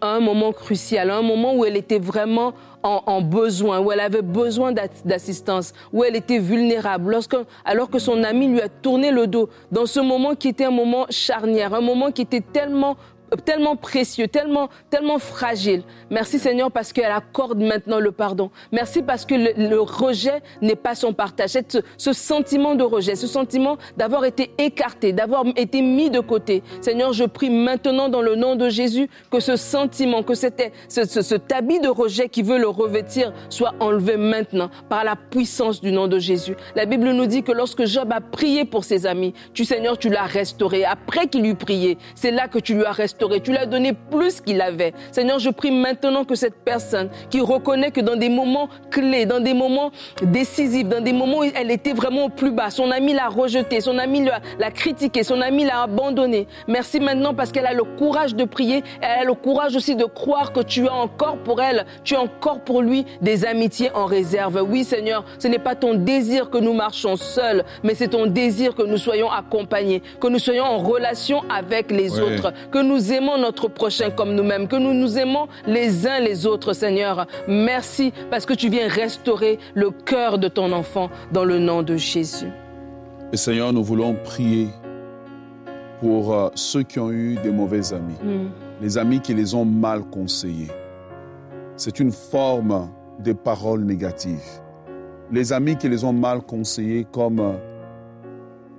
à 0.00 0.08
un 0.08 0.20
moment 0.20 0.52
crucial, 0.52 1.10
à 1.10 1.16
un 1.16 1.22
moment 1.22 1.54
où 1.54 1.64
elle 1.64 1.76
était 1.76 1.98
vraiment 1.98 2.52
en, 2.82 3.02
en 3.06 3.20
besoin, 3.22 3.80
où 3.80 3.90
elle 3.92 4.00
avait 4.00 4.22
besoin 4.22 4.72
d'ass- 4.72 5.04
d'assistance, 5.04 5.72
où 5.92 6.04
elle 6.04 6.16
était 6.16 6.38
vulnérable, 6.38 7.10
lorsque, 7.12 7.36
alors 7.64 7.88
que 7.90 7.98
son 7.98 8.22
ami 8.24 8.48
lui 8.48 8.60
a 8.60 8.68
tourné 8.68 9.10
le 9.10 9.26
dos, 9.26 9.48
dans 9.72 9.86
ce 9.86 10.00
moment 10.00 10.34
qui 10.34 10.48
était 10.48 10.64
un 10.66 10.70
moment 10.70 11.06
charnière, 11.10 11.72
un 11.74 11.80
moment 11.80 12.10
qui 12.10 12.22
était 12.22 12.40
tellement 12.42 12.96
tellement 13.42 13.76
précieux, 13.76 14.28
tellement, 14.28 14.68
tellement 14.90 15.18
fragile. 15.18 15.82
Merci 16.10 16.38
Seigneur 16.38 16.70
parce 16.70 16.92
qu'elle 16.92 17.10
accorde 17.12 17.58
maintenant 17.62 17.98
le 18.00 18.12
pardon. 18.12 18.50
Merci 18.72 19.02
parce 19.02 19.24
que 19.24 19.34
le, 19.34 19.80
rejet 19.80 20.42
n'est 20.62 20.76
pas 20.76 20.94
son 20.94 21.12
partage. 21.12 21.50
Cette- 21.50 21.84
ce 21.96 22.12
sentiment 22.12 22.74
de 22.74 22.84
rejet, 22.84 23.16
ce 23.16 23.26
sentiment 23.26 23.76
d'avoir 23.96 24.24
été 24.24 24.50
écarté, 24.58 25.12
d'avoir 25.12 25.44
été 25.56 25.82
mis 25.82 26.10
de 26.10 26.20
côté. 26.20 26.62
Seigneur, 26.80 27.12
je 27.12 27.24
prie 27.24 27.50
maintenant 27.50 28.08
dans 28.08 28.22
le 28.22 28.36
nom 28.36 28.56
de 28.56 28.68
Jésus 28.68 29.08
que 29.30 29.40
ce 29.40 29.56
sentiment, 29.56 30.22
que 30.22 30.34
c'était 30.34 30.72
ce, 30.88 31.04
ce, 31.04 31.34
habit 31.54 31.80
de 31.80 31.88
rejet 31.88 32.28
qui 32.28 32.42
veut 32.42 32.58
le 32.58 32.68
revêtir 32.68 33.32
soit 33.48 33.74
enlevé 33.80 34.16
maintenant 34.16 34.70
par 34.88 35.04
la 35.04 35.16
puissance 35.16 35.80
du 35.80 35.92
nom 35.92 36.08
de 36.08 36.18
Jésus. 36.18 36.56
La 36.74 36.84
Bible 36.86 37.10
nous 37.10 37.26
dit 37.26 37.42
que 37.42 37.52
lorsque 37.52 37.84
Job 37.84 38.12
a 38.12 38.20
prié 38.20 38.64
pour 38.64 38.84
ses 38.84 39.06
amis, 39.06 39.34
tu 39.52 39.64
Seigneur, 39.64 39.98
tu 39.98 40.08
l'as 40.08 40.24
restauré. 40.24 40.84
Après 40.84 41.26
qu'il 41.28 41.46
eut 41.46 41.54
prié, 41.54 41.96
c'est 42.14 42.30
là 42.30 42.48
que 42.48 42.58
tu 42.58 42.74
lui 42.74 42.84
as 42.84 42.92
restauré 42.92 43.23
restauré, 43.24 43.40
tu 43.40 43.50
lui 43.50 43.58
as 43.58 43.66
donné 43.66 43.92
plus 43.92 44.40
qu'il 44.40 44.60
avait. 44.60 44.92
Seigneur, 45.12 45.38
je 45.38 45.50
prie 45.50 45.70
maintenant 45.70 46.24
que 46.24 46.34
cette 46.34 46.56
personne 46.64 47.08
qui 47.30 47.40
reconnaît 47.40 47.90
que 47.90 48.00
dans 48.00 48.16
des 48.16 48.28
moments 48.28 48.68
clés, 48.90 49.26
dans 49.26 49.40
des 49.40 49.54
moments 49.54 49.90
décisifs, 50.22 50.88
dans 50.88 51.02
des 51.02 51.12
moments 51.12 51.38
où 51.38 51.44
elle 51.44 51.70
était 51.70 51.92
vraiment 51.92 52.26
au 52.26 52.28
plus 52.28 52.50
bas, 52.50 52.70
son 52.70 52.90
ami 52.90 53.14
l'a 53.14 53.28
rejeté, 53.28 53.80
son 53.80 53.98
ami 53.98 54.26
l'a 54.58 54.70
critiqué, 54.70 55.22
son 55.22 55.40
ami 55.40 55.64
l'a 55.64 55.82
abandonné. 55.82 56.46
Merci 56.68 57.00
maintenant 57.00 57.34
parce 57.34 57.52
qu'elle 57.52 57.66
a 57.66 57.74
le 57.74 57.84
courage 57.84 58.34
de 58.34 58.44
prier, 58.44 58.82
elle 59.00 59.22
a 59.22 59.24
le 59.24 59.34
courage 59.34 59.76
aussi 59.76 59.96
de 59.96 60.04
croire 60.04 60.52
que 60.52 60.60
tu 60.60 60.86
as 60.86 60.94
encore 60.94 61.38
pour 61.38 61.60
elle, 61.60 61.86
tu 62.04 62.14
as 62.14 62.20
encore 62.20 62.60
pour 62.60 62.82
lui 62.82 63.04
des 63.20 63.44
amitiés 63.44 63.90
en 63.94 64.06
réserve. 64.06 64.64
Oui, 64.68 64.84
Seigneur, 64.84 65.24
ce 65.38 65.48
n'est 65.48 65.58
pas 65.58 65.74
ton 65.74 65.94
désir 65.94 66.50
que 66.50 66.58
nous 66.58 66.72
marchons 66.72 67.16
seuls, 67.16 67.64
mais 67.82 67.94
c'est 67.94 68.08
ton 68.08 68.26
désir 68.26 68.74
que 68.74 68.82
nous 68.82 68.98
soyons 68.98 69.30
accompagnés, 69.30 70.02
que 70.20 70.28
nous 70.28 70.38
soyons 70.38 70.64
en 70.64 70.78
relation 70.78 71.42
avec 71.48 71.90
les 71.90 72.20
autres, 72.20 72.52
que 72.70 72.78
nous 72.78 73.12
aimons 73.14 73.38
notre 73.38 73.68
prochain 73.68 74.10
comme 74.10 74.34
nous-mêmes, 74.34 74.68
que 74.68 74.76
nous 74.76 74.92
nous 74.92 75.16
aimons 75.18 75.46
les 75.66 76.06
uns 76.06 76.20
les 76.20 76.46
autres, 76.46 76.72
Seigneur. 76.72 77.26
Merci 77.48 78.12
parce 78.30 78.44
que 78.46 78.52
tu 78.54 78.68
viens 78.68 78.88
restaurer 78.88 79.58
le 79.74 79.90
cœur 79.90 80.38
de 80.38 80.48
ton 80.48 80.72
enfant 80.72 81.08
dans 81.32 81.44
le 81.44 81.58
nom 81.58 81.82
de 81.82 81.96
Jésus. 81.96 82.48
Et 83.32 83.36
Seigneur, 83.36 83.72
nous 83.72 83.82
voulons 83.82 84.14
prier 84.24 84.68
pour 86.00 86.34
euh, 86.34 86.48
ceux 86.54 86.82
qui 86.82 86.98
ont 86.98 87.10
eu 87.10 87.36
des 87.42 87.50
mauvais 87.50 87.92
amis, 87.92 88.16
Mm. 88.22 88.50
les 88.82 88.98
amis 88.98 89.20
qui 89.20 89.32
les 89.34 89.54
ont 89.54 89.64
mal 89.64 90.02
conseillés. 90.04 90.70
C'est 91.76 91.98
une 92.00 92.12
forme 92.12 92.90
des 93.18 93.34
paroles 93.34 93.84
négatives. 93.84 94.60
Les 95.32 95.52
amis 95.52 95.76
qui 95.76 95.88
les 95.88 96.04
ont 96.04 96.12
mal 96.12 96.42
conseillés, 96.42 97.06
comme 97.10 97.40
euh, 97.40 97.52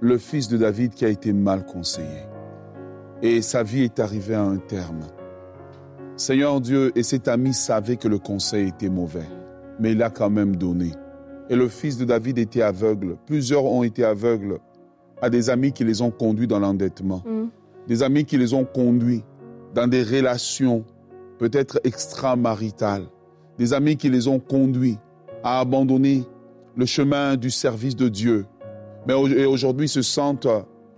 le 0.02 0.18
fils 0.18 0.48
de 0.48 0.58
David 0.58 0.94
qui 0.94 1.06
a 1.06 1.10
été 1.10 1.34
mal 1.34 1.66
conseillé. 1.66 2.24
Et 3.22 3.42
sa 3.42 3.64
vie 3.64 3.84
est 3.84 4.00
arrivée 4.00 4.36
à 4.36 4.44
un 4.44 4.58
terme. 4.58 5.06
Seigneur 6.18 6.62
Dieu, 6.62 6.92
et 6.96 7.04
cet 7.04 7.28
ami 7.28 7.54
savait 7.54 7.98
que 7.98 8.08
le 8.08 8.20
conseil 8.20 8.70
était 8.70 8.90
mauvais, 8.90 9.28
mais 9.80 9.92
il 9.92 10.04
a 10.04 10.10
quand 10.10 10.30
même 10.30 10.56
donné. 10.56 10.92
Et 11.50 11.56
le 11.56 11.68
fils 11.68 11.98
de 11.98 12.06
David 12.06 12.38
était 12.38 12.62
aveugle. 12.62 13.18
Plusieurs 13.26 13.66
ont 13.66 13.84
été 13.84 14.04
aveugles 14.04 14.60
à 15.22 15.30
des 15.30 15.50
amis 15.50 15.72
qui 15.72 15.84
les 15.84 16.02
ont 16.02 16.12
conduits 16.12 16.48
dans 16.48 16.60
l'endettement, 16.60 17.22
Mm. 17.26 17.48
des 17.88 18.04
amis 18.04 18.26
qui 18.26 18.38
les 18.38 18.54
ont 18.54 18.66
conduits 18.66 19.24
dans 19.74 19.88
des 19.88 20.04
relations 20.04 20.86
peut-être 21.38 21.80
extramaritales, 21.84 23.06
des 23.58 23.74
amis 23.74 23.98
qui 23.98 24.10
les 24.10 24.28
ont 24.28 24.40
conduits 24.40 24.98
à 25.44 25.60
abandonner 25.60 26.24
le 26.78 26.86
chemin 26.86 27.36
du 27.36 27.52
service 27.52 27.96
de 27.96 28.08
Dieu. 28.08 28.46
Mais 29.08 29.14
aujourd'hui 29.14 29.88
se 29.88 30.02
sentent, 30.02 30.48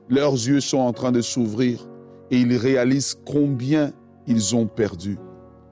leurs 0.10 0.34
yeux 0.34 0.62
sont 0.62 0.78
en 0.78 0.94
train 0.94 1.12
de 1.12 1.22
s'ouvrir 1.22 1.88
et 2.32 2.38
ils 2.40 2.56
réalisent 2.56 3.18
combien 3.26 3.92
ils 4.28 4.56
ont 4.56 4.68
perdu. 4.68 5.18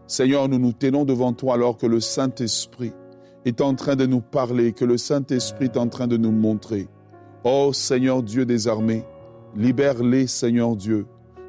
Seigneur, 0.08 0.48
nous 0.48 0.60
nous 0.60 0.74
tenons 0.74 1.04
devant 1.06 1.34
toi 1.34 1.56
alors 1.56 1.78
que 1.78 1.86
le 1.88 2.00
Saint-Esprit 2.00 2.94
est 3.46 3.62
en 3.62 3.74
train 3.76 3.96
de 3.96 4.06
nous 4.06 4.22
parler, 4.22 4.72
que 4.72 4.86
le 4.86 4.98
Saint-Esprit 4.98 5.66
est 5.66 5.78
en 5.78 5.88
train 5.88 6.08
de 6.08 6.18
nous 6.18 6.32
montrer. 6.32 6.88
Oh 7.44 7.72
Seigneur 7.74 8.24
Dieu 8.24 8.46
des 8.46 8.68
armées, 8.68 9.04
libère-les, 9.56 10.28
Seigneur 10.28 10.76
Dieu, 10.76 11.06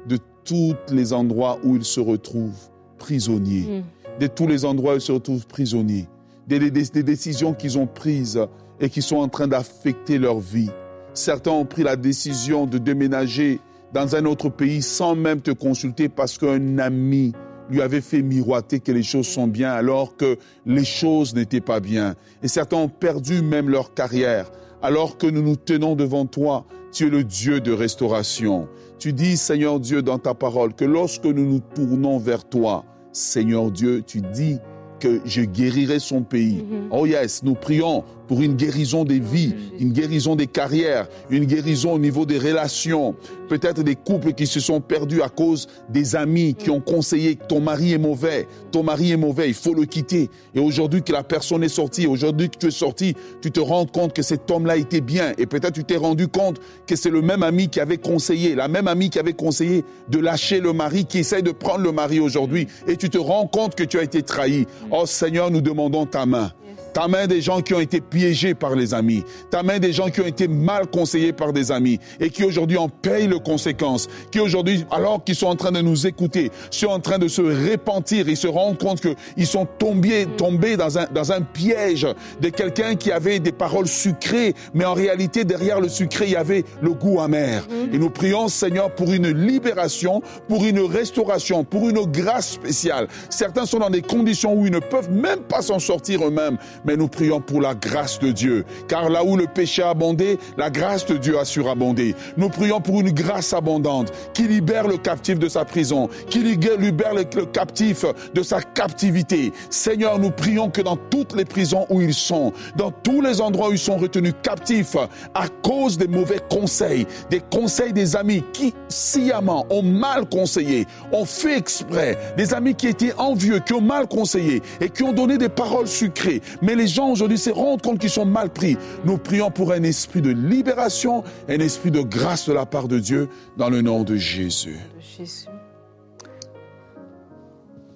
de 0.07 0.17
tous 0.43 0.75
les 0.91 1.13
endroits 1.13 1.59
où 1.63 1.75
ils 1.75 1.83
se 1.85 1.99
retrouvent 1.99 2.69
prisonniers, 2.97 3.83
de 4.19 4.27
tous 4.27 4.47
les 4.47 4.65
endroits 4.65 4.93
où 4.93 4.97
ils 4.97 5.01
se 5.01 5.11
retrouvent 5.11 5.47
prisonniers, 5.47 6.07
des, 6.47 6.59
des- 6.71 6.83
des 6.83 7.03
décisions 7.03 7.53
qu'ils 7.53 7.77
ont 7.77 7.87
prises 7.87 8.39
et 8.79 8.89
qui 8.89 9.01
sont 9.01 9.17
en 9.17 9.27
train 9.27 9.47
d'affecter 9.47 10.17
leur 10.17 10.39
vie. 10.39 10.69
Certains 11.13 11.51
ont 11.51 11.65
pris 11.65 11.83
la 11.83 11.95
décision 11.95 12.65
de 12.65 12.77
déménager 12.77 13.59
dans 13.93 14.15
un 14.15 14.25
autre 14.25 14.49
pays 14.49 14.81
sans 14.81 15.15
même 15.15 15.41
te 15.41 15.51
consulter 15.51 16.09
parce 16.09 16.37
qu'un 16.37 16.77
ami 16.77 17.33
lui 17.69 17.81
avait 17.81 18.01
fait 18.01 18.21
miroiter 18.21 18.79
que 18.79 18.91
les 18.91 19.03
choses 19.03 19.27
sont 19.27 19.47
bien 19.47 19.71
alors 19.71 20.15
que 20.15 20.37
les 20.65 20.85
choses 20.85 21.35
n'étaient 21.35 21.61
pas 21.61 21.79
bien. 21.79 22.15
Et 22.43 22.47
certains 22.47 22.77
ont 22.77 22.89
perdu 22.89 23.41
même 23.41 23.69
leur 23.69 23.93
carrière 23.93 24.51
alors 24.81 25.17
que 25.17 25.27
nous 25.27 25.41
nous 25.41 25.55
tenons 25.55 25.95
devant 25.95 26.25
toi. 26.25 26.65
Tu 26.91 27.07
es 27.07 27.09
le 27.09 27.23
Dieu 27.23 27.59
de 27.59 27.71
restauration. 27.71 28.67
Tu 28.99 29.13
dis, 29.13 29.37
Seigneur 29.37 29.79
Dieu, 29.79 30.01
dans 30.01 30.17
ta 30.17 30.33
parole, 30.33 30.73
que 30.73 30.85
lorsque 30.85 31.25
nous 31.25 31.45
nous 31.45 31.59
tournons 31.59 32.17
vers 32.17 32.45
toi, 32.45 32.85
Seigneur 33.11 33.71
Dieu, 33.71 34.01
tu 34.05 34.21
dis 34.21 34.57
que 34.99 35.21
je 35.25 35.41
guérirai 35.41 35.99
son 35.99 36.23
pays. 36.23 36.65
Oh 36.91 37.05
yes, 37.05 37.43
nous 37.43 37.53
prions 37.53 38.03
pour 38.27 38.41
une 38.41 38.55
guérison 38.55 39.05
des 39.05 39.19
vies, 39.19 39.53
une 39.79 39.93
guérison 39.93 40.35
des 40.35 40.47
carrières, 40.47 41.07
une 41.29 41.45
guérison 41.45 41.93
au 41.93 41.99
niveau 41.99 42.25
des 42.25 42.37
relations, 42.37 43.15
peut-être 43.47 43.83
des 43.83 43.95
couples 43.95 44.33
qui 44.33 44.47
se 44.47 44.59
sont 44.59 44.81
perdus 44.81 45.21
à 45.21 45.29
cause 45.29 45.67
des 45.89 46.15
amis 46.15 46.53
qui 46.55 46.69
ont 46.69 46.81
conseillé 46.81 47.35
que 47.35 47.45
ton 47.45 47.61
mari 47.61 47.93
est 47.93 47.97
mauvais, 47.97 48.47
ton 48.71 48.83
mari 48.83 49.11
est 49.11 49.17
mauvais, 49.17 49.47
il 49.47 49.53
faut 49.53 49.73
le 49.73 49.85
quitter. 49.85 50.29
Et 50.53 50.59
aujourd'hui 50.59 51.01
que 51.01 51.11
la 51.11 51.23
personne 51.23 51.63
est 51.63 51.69
sortie, 51.69 52.07
aujourd'hui 52.07 52.49
que 52.49 52.57
tu 52.57 52.67
es 52.67 52.71
sorti, 52.71 53.15
tu 53.41 53.51
te 53.51 53.59
rends 53.59 53.85
compte 53.85 54.13
que 54.13 54.21
cet 54.21 54.49
homme-là 54.51 54.77
était 54.77 55.01
bien 55.01 55.33
et 55.37 55.45
peut-être 55.45 55.73
tu 55.73 55.83
t'es 55.83 55.97
rendu 55.97 56.27
compte 56.27 56.59
que 56.85 56.95
c'est 56.95 57.09
le 57.09 57.21
même 57.21 57.43
ami 57.43 57.69
qui 57.69 57.79
avait 57.79 57.97
conseillé, 57.97 58.55
la 58.55 58.67
même 58.67 58.87
amie 58.87 59.09
qui 59.09 59.19
avait 59.19 59.33
conseillé 59.33 59.83
de 60.09 60.19
lâcher 60.19 60.59
le 60.59 60.73
mari, 60.73 61.05
qui 61.05 61.19
essaye 61.19 61.43
de 61.43 61.51
prendre 61.51 61.83
le 61.83 61.91
mari 61.91 62.19
aujourd'hui 62.19 62.67
et 62.87 62.97
tu 62.97 63.09
te 63.09 63.17
rends 63.17 63.47
compte 63.47 63.75
que 63.75 63.83
tu 63.83 63.99
as 63.99 64.03
été 64.03 64.21
trahi. 64.21 64.65
Oh 64.91 65.05
Seigneur, 65.05 65.51
nous 65.51 65.61
demandons 65.61 66.05
ta 66.05 66.25
main. 66.25 66.51
Ta 66.97 67.07
main 67.07 67.27
des 67.27 67.41
gens 67.41 67.61
qui 67.61 67.75
ont 67.75 67.79
été 67.79 68.01
piégés 68.01 68.55
par 68.55 68.73
les 68.73 68.95
amis. 68.95 69.23
Ta 69.51 69.61
main 69.61 69.77
des 69.77 69.93
gens 69.93 70.09
qui 70.09 70.19
ont 70.19 70.25
été 70.25 70.47
mal 70.47 70.87
conseillés 70.87 71.31
par 71.31 71.53
des 71.53 71.71
amis 71.71 71.99
et 72.19 72.31
qui 72.31 72.43
aujourd'hui 72.43 72.77
en 72.77 72.89
payent 72.89 73.27
les 73.27 73.39
conséquences. 73.39 74.07
Qui 74.31 74.39
aujourd'hui, 74.39 74.83
alors 74.89 75.23
qu'ils 75.23 75.35
sont 75.35 75.45
en 75.45 75.55
train 75.55 75.71
de 75.71 75.81
nous 75.81 76.07
écouter, 76.07 76.49
sont 76.71 76.87
en 76.87 76.99
train 76.99 77.19
de 77.19 77.27
se 77.27 77.43
repentir. 77.43 78.27
Ils 78.27 78.35
se 78.35 78.47
rendent 78.47 78.79
compte 78.79 78.99
qu'ils 78.99 79.45
sont 79.45 79.67
tombés, 79.77 80.25
tombés 80.37 80.75
dans 80.75 80.97
un, 80.97 81.05
dans 81.13 81.31
un 81.31 81.41
piège 81.41 82.07
de 82.41 82.49
quelqu'un 82.49 82.95
qui 82.95 83.11
avait 83.11 83.37
des 83.37 83.51
paroles 83.51 83.87
sucrées, 83.87 84.55
mais 84.73 84.85
en 84.85 84.95
réalité, 84.95 85.45
derrière 85.45 85.79
le 85.79 85.89
sucré, 85.89 86.25
il 86.25 86.31
y 86.31 86.35
avait 86.35 86.63
le 86.81 86.95
goût 86.95 87.21
amer. 87.21 87.67
Et 87.93 87.99
nous 87.99 88.09
prions, 88.09 88.47
Seigneur, 88.47 88.89
pour 88.95 89.13
une 89.13 89.29
libération, 89.29 90.23
pour 90.49 90.65
une 90.65 90.79
restauration, 90.79 91.63
pour 91.63 91.89
une 91.89 92.07
grâce 92.07 92.53
spéciale. 92.53 93.07
Certains 93.29 93.67
sont 93.67 93.77
dans 93.77 93.91
des 93.91 94.01
conditions 94.01 94.55
où 94.55 94.65
ils 94.65 94.71
ne 94.71 94.79
peuvent 94.79 95.11
même 95.11 95.41
pas 95.41 95.61
s'en 95.61 95.77
sortir 95.77 96.25
eux-mêmes 96.25 96.57
mais 96.87 96.95
nous 96.95 97.09
prions 97.09 97.41
pour 97.41 97.61
la 97.61 97.75
grâce 97.75 98.17
de 98.19 98.31
Dieu. 98.31 98.65
Car 98.87 99.09
là 99.09 99.23
où 99.23 99.35
le 99.35 99.45
péché 99.45 99.83
a 99.83 99.89
abondé, 99.89 100.39
la 100.57 100.69
grâce 100.69 101.05
de 101.05 101.17
Dieu 101.17 101.37
a 101.37 101.43
surabondé. 101.43 102.15
Nous 102.37 102.49
prions 102.49 102.79
pour 102.79 103.01
une 103.01 103.11
grâce 103.11 103.53
abondante 103.53 104.11
qui 104.33 104.47
libère 104.47 104.87
le 104.87 104.97
captif 104.97 105.37
de 105.37 105.49
sa 105.49 105.65
prison, 105.65 106.09
qui 106.29 106.39
libère 106.39 107.13
le, 107.13 107.23
captif 107.45 108.05
de 108.33 108.41
sa 108.41 108.61
captivité. 108.61 109.51
Seigneur, 109.69 110.17
nous 110.17 110.31
prions 110.31 110.69
que 110.69 110.81
dans 110.81 110.95
toutes 110.95 111.35
les 111.35 111.45
prisons 111.45 111.85
où 111.89 112.01
ils 112.01 112.13
sont, 112.13 112.53
dans 112.77 112.91
tous 112.91 113.21
les 113.21 113.41
endroits 113.41 113.69
où 113.69 113.73
ils 113.73 113.79
sont 113.79 113.97
retenus 113.97 114.33
captifs 114.41 114.95
à 115.35 115.47
cause 115.61 115.97
des 115.97 116.07
mauvais 116.07 116.39
conseils, 116.49 117.05
des 117.29 117.41
conseils 117.41 117.91
des 117.91 118.15
amis 118.15 118.43
qui 118.53 118.73
sciemment 118.87 119.65
ont 119.69 119.83
mal 119.83 120.27
conseillé, 120.29 120.85
ont 121.11 121.25
fait 121.25 121.57
exprès, 121.57 122.17
des 122.37 122.53
amis 122.53 122.75
qui 122.75 122.87
étaient 122.87 123.13
envieux, 123.17 123.59
qui 123.59 123.73
ont 123.73 123.81
mal 123.81 124.07
conseillé 124.07 124.61
et 124.79 124.89
qui 124.89 125.03
ont 125.03 125.13
donné 125.13 125.37
des 125.37 125.49
paroles 125.49 125.87
sucrées. 125.87 126.41
Les 126.77 126.87
gens 126.87 127.09
aujourd'hui 127.09 127.37
se 127.37 127.49
rendent 127.49 127.81
compte 127.81 127.99
qu'ils 127.99 128.09
sont 128.09 128.25
mal 128.25 128.49
pris. 128.49 128.77
Nous 129.03 129.17
prions 129.17 129.51
pour 129.51 129.71
un 129.71 129.83
esprit 129.83 130.21
de 130.21 130.29
libération, 130.29 131.23
un 131.49 131.59
esprit 131.59 131.91
de 131.91 132.01
grâce 132.01 132.47
de 132.47 132.53
la 132.53 132.65
part 132.65 132.87
de 132.87 132.99
Dieu 132.99 133.29
dans 133.57 133.69
le 133.69 133.81
nom 133.81 134.03
de 134.03 134.15
Jésus. 134.15 134.79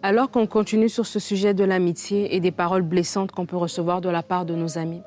Alors 0.03 0.31
qu'on 0.31 0.47
continue 0.47 0.89
sur 0.89 1.05
ce 1.05 1.19
sujet 1.19 1.53
de 1.53 1.63
l'amitié 1.63 2.35
et 2.35 2.39
des 2.39 2.51
paroles 2.51 2.81
blessantes 2.81 3.31
qu'on 3.31 3.45
peut 3.45 3.57
recevoir 3.57 4.01
de 4.01 4.09
la 4.09 4.23
part 4.23 4.45
de 4.45 4.55
nos 4.55 4.79
amis, 4.79 5.03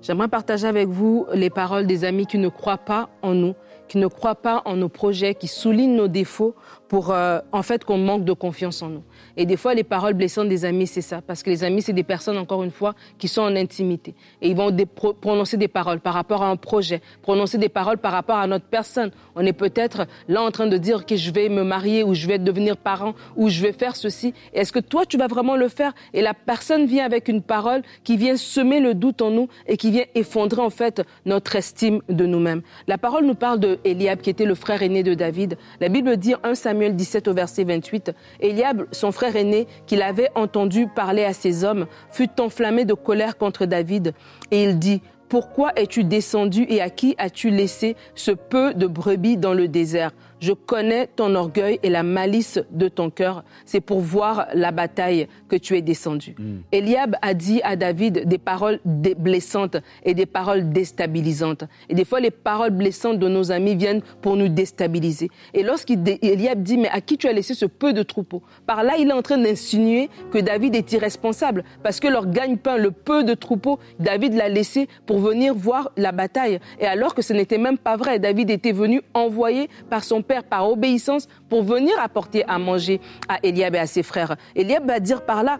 j'aimerais 0.00 0.28
partager 0.28 0.66
avec 0.66 0.88
vous 0.88 1.26
les 1.34 1.50
paroles 1.50 1.86
des 1.86 2.04
amis 2.04 2.26
qui 2.26 2.38
ne 2.38 2.48
croient 2.48 2.78
pas 2.78 3.10
en 3.20 3.34
nous, 3.34 3.54
qui 3.88 3.98
ne 3.98 4.06
croient 4.06 4.34
pas 4.34 4.62
en 4.64 4.76
nos 4.76 4.88
projets, 4.88 5.34
qui 5.34 5.48
soulignent 5.48 5.96
nos 5.96 6.08
défauts 6.08 6.54
pour 6.88 7.10
euh, 7.10 7.40
en 7.52 7.62
fait 7.62 7.84
qu'on 7.84 7.98
manque 7.98 8.24
de 8.24 8.32
confiance 8.32 8.82
en 8.82 8.88
nous. 8.88 9.02
Et 9.36 9.46
des 9.46 9.56
fois, 9.56 9.74
les 9.74 9.84
paroles 9.84 10.14
blessantes 10.14 10.48
des 10.48 10.64
amis, 10.64 10.86
c'est 10.86 11.02
ça, 11.02 11.20
parce 11.20 11.42
que 11.42 11.50
les 11.50 11.62
amis, 11.64 11.82
c'est 11.82 11.92
des 11.92 12.02
personnes, 12.02 12.38
encore 12.38 12.64
une 12.64 12.70
fois, 12.70 12.94
qui 13.18 13.28
sont 13.28 13.42
en 13.42 13.54
intimité. 13.56 14.14
Et 14.42 14.48
ils 14.48 14.56
vont 14.56 14.74
prononcer 15.20 15.56
des 15.56 15.68
paroles 15.68 16.00
par 16.00 16.14
rapport 16.14 16.42
à 16.42 16.48
un 16.48 16.56
projet, 16.56 17.02
prononcer 17.22 17.58
des 17.58 17.68
paroles 17.68 17.98
par 17.98 18.12
rapport 18.12 18.38
à 18.38 18.46
notre 18.46 18.64
personne. 18.64 19.10
On 19.36 19.44
est 19.44 19.52
peut-être 19.52 20.06
là 20.28 20.42
en 20.42 20.50
train 20.50 20.66
de 20.66 20.76
dire 20.76 21.06
que 21.06 21.16
je 21.16 21.30
vais 21.30 21.48
me 21.48 21.62
marier 21.62 22.02
ou 22.02 22.14
je 22.14 22.26
vais 22.26 22.38
devenir 22.38 22.76
parent 22.76 23.14
ou 23.36 23.48
je 23.48 23.62
vais 23.62 23.72
faire 23.72 23.96
ceci. 23.96 24.34
Est-ce 24.54 24.72
que 24.72 24.78
toi, 24.78 25.04
tu 25.06 25.18
vas 25.18 25.26
vraiment 25.26 25.56
le 25.56 25.68
faire? 25.68 25.92
Et 26.14 26.22
la 26.22 26.34
personne 26.34 26.86
vient 26.86 27.04
avec 27.04 27.28
une 27.28 27.42
parole 27.42 27.82
qui 28.04 28.16
vient 28.16 28.36
semer 28.36 28.80
le 28.80 28.94
doute 28.94 29.22
en 29.22 29.30
nous 29.30 29.48
et 29.66 29.76
qui 29.76 29.90
vient 29.90 30.04
effondrer 30.14 30.62
en 30.62 30.70
fait 30.70 31.02
notre 31.26 31.56
estime 31.56 32.00
de 32.08 32.26
nous-mêmes. 32.26 32.62
La 32.86 32.98
parole 32.98 33.24
nous 33.24 33.34
parle 33.34 33.60
de 33.60 33.77
Eliab, 33.84 34.20
qui 34.20 34.30
était 34.30 34.44
le 34.44 34.54
frère 34.54 34.82
aîné 34.82 35.02
de 35.02 35.14
David. 35.14 35.56
La 35.80 35.88
Bible 35.88 36.16
dit 36.16 36.34
1 36.42 36.54
Samuel 36.54 36.96
17 36.96 37.28
au 37.28 37.34
verset 37.34 37.64
28, 37.64 38.12
Eliab, 38.40 38.86
son 38.92 39.12
frère 39.12 39.36
aîné, 39.36 39.66
qu'il 39.86 40.02
avait 40.02 40.30
entendu 40.34 40.86
parler 40.86 41.24
à 41.24 41.32
ses 41.32 41.64
hommes, 41.64 41.86
fut 42.10 42.40
enflammé 42.40 42.84
de 42.84 42.94
colère 42.94 43.36
contre 43.36 43.66
David. 43.66 44.14
Et 44.50 44.64
il 44.64 44.78
dit, 44.78 45.02
pourquoi 45.28 45.72
es-tu 45.76 46.04
descendu 46.04 46.64
et 46.68 46.80
à 46.80 46.88
qui 46.88 47.14
as-tu 47.18 47.50
laissé 47.50 47.96
ce 48.14 48.30
peu 48.30 48.72
de 48.72 48.86
brebis 48.86 49.36
dans 49.36 49.52
le 49.52 49.68
désert? 49.68 50.12
Je 50.40 50.52
connais 50.52 51.06
ton 51.06 51.34
orgueil 51.34 51.78
et 51.82 51.90
la 51.90 52.02
malice 52.02 52.60
de 52.70 52.88
ton 52.88 53.10
cœur. 53.10 53.44
C'est 53.64 53.80
pour 53.80 54.00
voir 54.00 54.46
la 54.54 54.70
bataille 54.70 55.28
que 55.48 55.56
tu 55.56 55.76
es 55.76 55.82
descendu. 55.82 56.34
Mm. 56.38 56.58
Eliab 56.72 57.16
a 57.22 57.34
dit 57.34 57.60
à 57.62 57.76
David 57.76 58.26
des 58.26 58.38
paroles 58.38 58.80
blessantes 58.84 59.76
et 60.04 60.14
des 60.14 60.26
paroles 60.26 60.70
déstabilisantes. 60.70 61.64
Et 61.88 61.94
des 61.94 62.04
fois, 62.04 62.20
les 62.20 62.30
paroles 62.30 62.70
blessantes 62.70 63.18
de 63.18 63.28
nos 63.28 63.50
amis 63.52 63.76
viennent 63.76 64.02
pour 64.22 64.36
nous 64.36 64.48
déstabiliser. 64.48 65.30
Et 65.54 65.62
lorsqu'Eliab 65.62 66.62
dit, 66.62 66.78
mais 66.78 66.88
à 66.88 67.00
qui 67.00 67.18
tu 67.18 67.28
as 67.28 67.32
laissé 67.32 67.54
ce 67.54 67.66
peu 67.66 67.92
de 67.92 68.02
troupeau 68.02 68.42
Par 68.66 68.82
là, 68.82 68.94
il 68.98 69.08
est 69.08 69.12
en 69.12 69.22
train 69.22 69.38
d'insinuer 69.38 70.08
que 70.30 70.38
David 70.38 70.74
est 70.74 70.92
irresponsable 70.92 71.64
parce 71.82 72.00
que 72.00 72.08
leur 72.08 72.26
gagne-pain, 72.26 72.76
le 72.76 72.90
peu 72.90 73.24
de 73.24 73.34
troupeau, 73.34 73.78
David 73.98 74.34
l'a 74.34 74.48
laissé 74.48 74.88
pour 75.06 75.18
venir 75.18 75.54
voir 75.54 75.90
la 75.96 76.12
bataille. 76.12 76.60
Et 76.80 76.86
alors 76.86 77.14
que 77.14 77.22
ce 77.22 77.32
n'était 77.32 77.58
même 77.58 77.78
pas 77.78 77.96
vrai, 77.96 78.18
David 78.18 78.50
était 78.50 78.72
venu 78.72 79.02
envoyé 79.14 79.68
par 79.90 80.04
son 80.04 80.22
par 80.48 80.70
obéissance, 80.70 81.28
pour 81.48 81.62
venir 81.62 81.94
apporter 82.00 82.44
à 82.46 82.58
manger 82.58 83.00
à 83.28 83.38
Eliab 83.42 83.74
et 83.74 83.78
à 83.78 83.86
ses 83.86 84.02
frères. 84.02 84.36
Eliab 84.54 84.86
va 84.86 85.00
dire 85.00 85.24
par 85.24 85.42
là, 85.42 85.58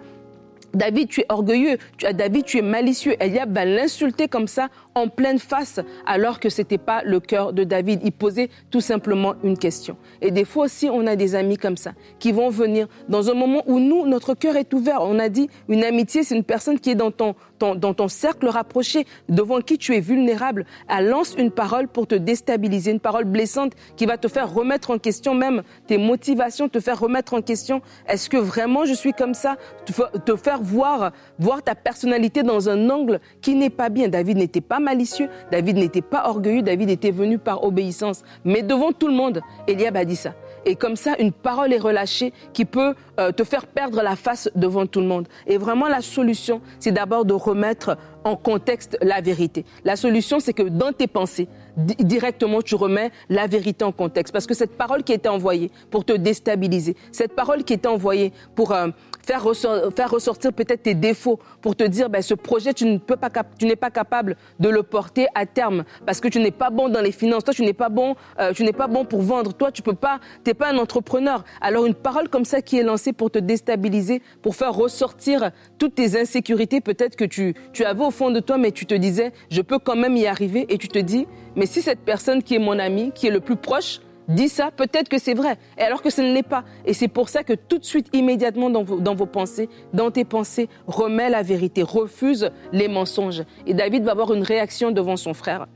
David, 0.75 1.09
tu 1.09 1.21
es 1.23 1.27
orgueilleux. 1.29 1.79
David, 2.13 2.45
tu 2.45 2.59
es 2.59 2.63
malicieux. 2.63 3.17
Eliab 3.21 3.53
va 3.55 3.65
l'insulter 3.65 4.29
comme 4.29 4.47
ça, 4.47 4.69
en 4.99 5.09
pleine 5.09 5.39
face, 5.39 5.81
alors 6.07 6.41
que 6.41 6.49
c'était 6.49 6.79
pas 6.79 7.03
le 7.05 7.21
cœur 7.21 7.53
de 7.53 7.65
David. 7.65 8.01
Il 8.05 8.13
posait 8.13 8.51
tout 8.71 8.81
simplement 8.81 9.35
une 9.43 9.57
question. 9.59 9.97
Et 10.21 10.31
des 10.31 10.45
fois 10.45 10.67
aussi, 10.67 10.89
on 10.93 11.07
a 11.07 11.17
des 11.17 11.35
amis 11.35 11.57
comme 11.57 11.77
ça, 11.77 11.93
qui 12.19 12.33
vont 12.33 12.51
venir 12.51 12.87
dans 13.09 13.31
un 13.31 13.35
moment 13.35 13.63
où 13.67 13.79
nous, 13.81 14.07
notre 14.07 14.35
cœur 14.35 14.57
est 14.57 14.73
ouvert. 14.75 14.99
On 15.03 15.19
a 15.19 15.29
dit, 15.29 15.49
une 15.69 15.85
amitié, 15.85 16.23
c'est 16.23 16.37
une 16.37 16.45
personne 16.45 16.79
qui 16.79 16.91
est 16.91 16.95
dans 16.95 17.11
ton, 17.11 17.35
dans 17.61 17.95
ton 17.95 18.09
cercle 18.09 18.49
rapproché, 18.49 19.07
devant 19.29 19.61
qui 19.61 19.79
tu 19.79 19.95
es 19.97 20.01
vulnérable. 20.01 20.65
Elle 20.89 21.09
lance 21.09 21.35
une 21.39 21.51
parole 21.51 21.89
pour 21.89 22.07
te 22.07 22.15
déstabiliser, 22.15 22.91
une 22.91 23.01
parole 23.01 23.25
blessante 23.25 23.73
qui 23.97 24.07
va 24.07 24.17
te 24.17 24.29
faire 24.29 24.53
remettre 24.53 24.91
en 24.91 24.99
question 24.99 25.35
même 25.35 25.63
tes 25.87 25.99
motivations, 25.99 26.69
te 26.69 26.81
faire 26.81 26.99
remettre 27.01 27.35
en 27.35 27.43
question, 27.43 27.81
est-ce 28.09 28.29
que 28.29 28.37
vraiment 28.37 28.85
je 28.85 28.95
suis 28.95 29.13
comme 29.13 29.35
ça? 29.35 29.57
Te 29.87 29.93
fa- 29.93 30.11
Te 30.25 30.37
faire 30.37 30.61
voir, 30.63 31.13
voir 31.39 31.63
ta 31.63 31.75
personnalité 31.75 32.43
dans 32.43 32.69
un 32.69 32.91
angle 32.91 33.21
qui 33.41 33.55
n'est 33.55 33.71
pas 33.71 33.89
bien. 33.89 34.09
David 34.09 34.37
n'était 34.39 34.61
pas 34.61 34.79
malicieux, 34.89 35.29
David 35.51 35.77
n'était 35.77 36.03
pas 36.03 36.29
orgueilleux, 36.29 36.63
David 36.63 36.89
était 36.91 37.11
venu 37.11 37.39
par 37.39 37.63
obéissance. 37.65 38.23
Mais 38.45 38.63
devant 38.63 38.93
tout 38.93 39.09
le 39.09 39.15
monde, 39.15 39.41
Eliab 39.67 39.97
a 39.97 40.05
dit 40.05 40.17
ça. 40.17 40.33
Et 40.65 40.75
comme 40.77 40.97
ça, 40.97 41.15
une 41.19 41.33
parole 41.33 41.73
est 41.73 41.79
relâchée 41.79 42.33
qui 42.53 42.65
peut 42.65 42.95
euh, 43.21 43.33
te 43.33 43.45
faire 43.45 43.67
perdre 43.67 44.03
la 44.03 44.17
face 44.17 44.51
devant 44.55 44.87
tout 44.87 45.01
le 45.01 45.07
monde. 45.07 45.29
Et 45.47 45.57
vraiment, 45.59 45.89
la 45.89 46.01
solution, 46.01 46.61
c'est 46.81 46.91
d'abord 46.93 47.25
de 47.25 47.33
remettre 47.35 47.97
en 48.25 48.37
contexte 48.37 48.99
la 49.01 49.21
vérité. 49.21 49.65
La 49.85 49.97
solution, 49.97 50.41
c'est 50.41 50.53
que 50.53 50.65
dans 50.65 50.93
tes 50.93 51.07
pensées, 51.07 51.49
di- 51.77 51.95
directement, 52.05 52.61
tu 52.61 52.75
remets 52.75 53.11
la 53.29 53.47
vérité 53.47 53.85
en 53.85 53.93
contexte. 53.93 54.33
Parce 54.33 54.47
que 54.47 54.55
cette 54.55 54.77
parole 54.77 55.03
qui 55.05 55.13
était 55.13 55.29
envoyée 55.29 55.71
pour 55.91 56.05
te 56.05 56.13
déstabiliser, 56.13 56.97
cette 57.13 57.35
parole 57.35 57.63
qui 57.65 57.73
était 57.75 57.89
envoyée 57.89 58.33
pour 58.55 58.73
euh, 58.73 58.89
faire, 59.27 59.45
ressor- 59.45 59.95
faire 59.95 60.11
ressortir 60.11 60.53
peut-être 60.53 60.83
tes 60.83 60.95
défauts, 60.95 61.39
pour 61.61 61.77
te 61.77 61.85
dire, 61.85 62.09
ben, 62.09 62.23
ce 62.23 62.35
projet, 62.35 62.73
tu 62.75 62.85
ne 62.87 62.99
peux 62.99 63.17
pas, 63.17 63.31
tu 63.59 63.67
n'es 63.67 63.77
pas 63.77 63.91
capable 63.91 64.37
de 64.61 64.69
le 64.69 64.83
porter 64.83 65.27
à 65.35 65.47
terme 65.47 65.85
parce 66.07 66.21
que 66.21 66.29
tu 66.29 66.39
n'es 66.41 66.51
pas 66.51 66.71
bon 66.71 66.89
dans 66.89 67.01
les 67.01 67.13
finances. 67.13 67.45
Toi, 67.45 67.55
tu 67.55 67.63
n'es 67.63 67.73
pas 67.73 67.89
bon, 67.89 68.15
euh, 68.41 68.53
pas 68.77 68.87
bon 68.87 69.05
pour 69.05 69.23
vendre. 69.23 69.53
Toi, 69.53 69.73
tu 69.73 69.83
peux 69.83 69.95
pas, 69.95 70.21
t'es 70.45 70.55
pas 70.55 70.71
un 70.73 70.79
entrepreneur. 70.79 71.45
Alors, 71.61 71.87
une 71.87 71.95
parole 71.95 72.29
comme 72.29 72.45
ça 72.45 72.63
qui 72.63 72.79
est 72.79 72.83
lancée 72.83 73.13
pour 73.13 73.31
te 73.31 73.39
déstabiliser, 73.39 74.23
pour 74.43 74.55
faire 74.55 74.73
ressortir 74.75 75.51
toutes 75.79 75.95
tes 75.97 76.21
insécurités, 76.21 76.81
peut-être 76.81 77.17
que 77.17 77.25
tu, 77.25 77.55
tu 77.73 77.85
avais 77.85 78.05
au 78.05 78.11
fond 78.11 78.31
de 78.31 78.41
toi, 78.41 78.59
mais 78.59 78.73
tu 78.73 78.87
te 78.87 78.95
disais, 78.95 79.33
je 79.51 79.63
peux 79.63 79.79
quand 79.79 79.97
même 79.97 80.17
y 80.17 80.27
arriver. 80.27 80.67
Et 80.69 80.79
tu 80.79 80.89
te 80.89 80.99
dis, 80.99 81.27
mais 81.57 81.67
si 81.67 81.83
cette 81.83 82.01
personne 82.01 82.43
qui 82.43 82.55
est 82.55 82.61
mon 82.61 82.79
ami, 82.79 83.13
qui 83.15 83.27
est 83.27 83.31
le 83.31 83.41
plus 83.41 83.57
proche, 83.57 84.01
dit 84.29 84.49
ça, 84.49 84.71
peut-être 84.71 85.09
que 85.09 85.19
c'est 85.19 85.35
vrai, 85.35 85.59
et 85.79 85.83
alors 85.83 86.03
que 86.03 86.11
ce 86.11 86.21
ne 86.21 86.33
l'est 86.33 86.43
pas. 86.43 86.65
Et 86.85 86.93
c'est 86.93 87.09
pour 87.09 87.29
ça 87.29 87.43
que 87.43 87.55
tout 87.55 87.79
de 87.79 87.85
suite, 87.85 88.09
immédiatement 88.13 88.71
dans 88.71 88.83
vos, 88.83 89.01
dans 89.01 89.15
vos 89.15 89.27
pensées, 89.27 89.69
dans 89.93 90.11
tes 90.11 90.25
pensées, 90.25 90.69
remets 90.87 91.31
la 91.31 91.43
vérité, 91.43 91.83
refuse 91.83 92.51
les 92.73 92.89
mensonges. 92.89 93.43
Et 93.67 93.75
David 93.75 94.05
va 94.05 94.13
avoir 94.13 94.33
une 94.33 94.43
réaction 94.43 94.91
devant 94.91 95.17
son 95.17 95.35
frère. 95.35 95.67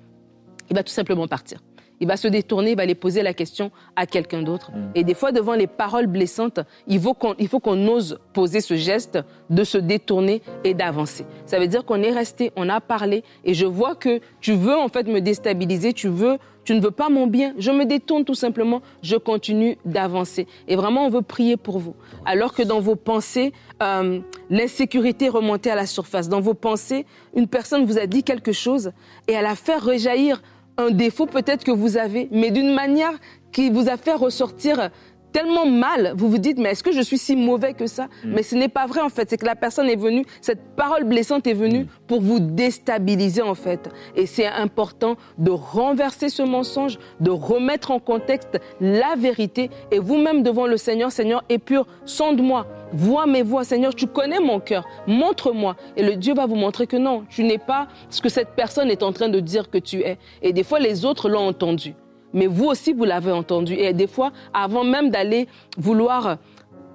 Il 0.71 0.77
va 0.77 0.83
tout 0.83 0.93
simplement 0.93 1.27
partir. 1.27 1.61
Il 2.03 2.09
va 2.09 2.17
se 2.17 2.27
détourner, 2.27 2.73
il 2.73 2.77
va 2.77 2.83
aller 2.83 2.97
poser 2.97 3.23
la 3.23 3.33
question 3.33 3.71
à 3.95 4.07
quelqu'un 4.07 4.43
d'autre. 4.43 4.73
Et 4.97 5.05
des 5.05 5.15
fois, 5.15 5.31
devant 5.31 5.55
les 5.55 5.69
paroles 5.69 6.09
blessantes, 6.09 6.59
il 6.89 7.01
faut 7.01 7.15
qu'on 7.15 7.37
il 7.39 7.47
faut 7.47 7.61
qu'on 7.61 7.87
ose 7.87 8.19
poser 8.33 8.61
ce 8.61 8.75
geste 8.75 9.21
de 9.51 9.63
se 9.63 9.79
détourner 9.79 10.43
et 10.65 10.75
d'avancer. 10.75 11.25
Ça 11.47 11.61
veut 11.61 11.69
dire 11.69 11.85
qu'on 11.85 12.03
est 12.03 12.11
resté, 12.11 12.51
on 12.57 12.69
a 12.69 12.81
parlé, 12.81 13.23
et 13.45 13.55
je 13.55 13.67
vois 13.67 13.95
que 13.95 14.21
tu 14.41 14.55
veux 14.55 14.77
en 14.77 14.89
fait 14.89 15.07
me 15.07 15.21
déstabiliser, 15.21 15.93
tu 15.93 16.09
veux, 16.09 16.39
tu 16.65 16.75
ne 16.75 16.81
veux 16.81 16.91
pas 16.91 17.09
mon 17.09 17.27
bien. 17.27 17.55
Je 17.59 17.71
me 17.71 17.85
détourne 17.85 18.25
tout 18.25 18.35
simplement, 18.35 18.83
je 19.03 19.17
continue 19.17 19.79
d'avancer. 19.85 20.47
Et 20.69 20.77
vraiment, 20.77 21.07
on 21.07 21.11
veut 21.11 21.23
prier 21.23 21.57
pour 21.57 21.79
vous. 21.79 21.95
Alors 22.25 22.55
que 22.55 22.63
dans 22.63 22.81
vos 22.81 22.97
pensées, 22.97 23.53
euh, 23.83 24.21
l'insécurité 24.51 25.29
remontait 25.29 25.71
à 25.71 25.77
la 25.77 25.87
surface. 25.87 26.29
Dans 26.29 26.41
vos 26.41 26.55
pensées, 26.55 27.07
une 27.35 27.49
personne 27.49 27.85
vous 27.85 27.99
a 27.99 28.07
dit 28.07 28.23
quelque 28.23 28.53
chose 28.53 28.93
et 29.29 29.33
elle 29.33 29.47
a 29.47 29.57
fait 29.57 29.77
rejaillir 29.77 30.43
un 30.79 30.91
défaut 30.91 31.27
peut-être 31.27 31.65
que 31.65 31.71
vous 31.71 31.97
avez, 31.97 32.29
mais 32.31 32.51
d'une 32.51 32.73
manière 32.73 33.13
qui 33.53 33.71
vous 33.71 33.89
a 33.89 33.97
fait 33.97 34.15
ressortir 34.15 34.91
tellement 35.33 35.67
mal, 35.67 36.13
vous 36.17 36.29
vous 36.29 36.39
dites, 36.39 36.59
mais 36.59 36.71
est-ce 36.71 36.83
que 36.83 36.93
je 36.93 37.01
suis 37.01 37.19
si 37.19 37.37
mauvais 37.37 37.75
que 37.75 37.87
ça 37.87 38.09
Mais 38.25 38.43
ce 38.43 38.55
n'est 38.55 38.69
pas 38.69 38.87
vrai 38.87 39.01
en 39.01 39.09
fait, 39.09 39.31
c'est 39.31 39.39
que 39.39 39.47
la 39.47 39.57
personne 39.57 39.89
est 39.89 39.97
venue, 39.97 40.25
cette 40.41 40.77
parole 40.77 41.05
blessante 41.05 41.47
est 41.47 41.55
venue 41.55 41.87
pour 42.07 42.21
vous 42.21 42.39
déstabiliser 42.39 43.43
en 43.43 43.55
fait. 43.55 43.89
Et 44.15 44.27
c'est 44.27 44.47
important 44.47 45.17
de 45.39 45.51
renverser 45.51 46.29
ce 46.29 46.43
mensonge, 46.43 46.99
de 47.21 47.31
remettre 47.31 47.91
en 47.91 47.99
contexte 47.99 48.61
la 48.81 49.15
vérité. 49.17 49.71
Et 49.91 49.99
vous-même 49.99 50.43
devant 50.43 50.67
le 50.67 50.77
Seigneur, 50.77 51.11
Seigneur, 51.11 51.43
épure, 51.49 51.87
sonde-moi, 52.05 52.67
vois 52.93 53.27
mes 53.27 53.43
voix, 53.43 53.65
Seigneur, 53.65 53.95
tu 53.95 54.07
connais 54.07 54.41
mon 54.41 54.61
cœur, 54.61 54.87
montre-moi. 55.07 55.77
Et 55.97 56.03
le 56.03 56.17
Dieu 56.17 56.35
va 56.35 56.47
vous 56.47 56.57
montrer 56.57 56.87
que 56.87 56.97
non, 56.97 57.25
tu 57.29 57.45
n'es 57.45 57.59
pas 57.59 57.89
ce 58.11 58.21
que 58.21 58.29
cette 58.29 58.51
personne 58.51 58.91
est 58.91 59.03
en 59.03 59.13
train 59.13 59.29
de 59.29 59.41
dire 59.41 59.71
que 59.71 59.79
tu 59.79 60.01
es. 60.01 60.19
Et 60.43 60.53
des 60.53 60.65
fois, 60.65 60.79
les 60.79 61.05
autres 61.05 61.29
l'ont 61.29 61.49
entendu 61.49 61.95
mais 62.33 62.47
vous 62.47 62.67
aussi, 62.67 62.93
vous 62.93 63.05
l'avez 63.05 63.33
entendu. 63.33 63.75
Et 63.75 63.93
des 63.93 64.07
fois, 64.07 64.33
avant 64.53 64.85
même 64.85 65.11
d'aller 65.11 65.49
vouloir 65.77 66.39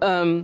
euh, 0.03 0.41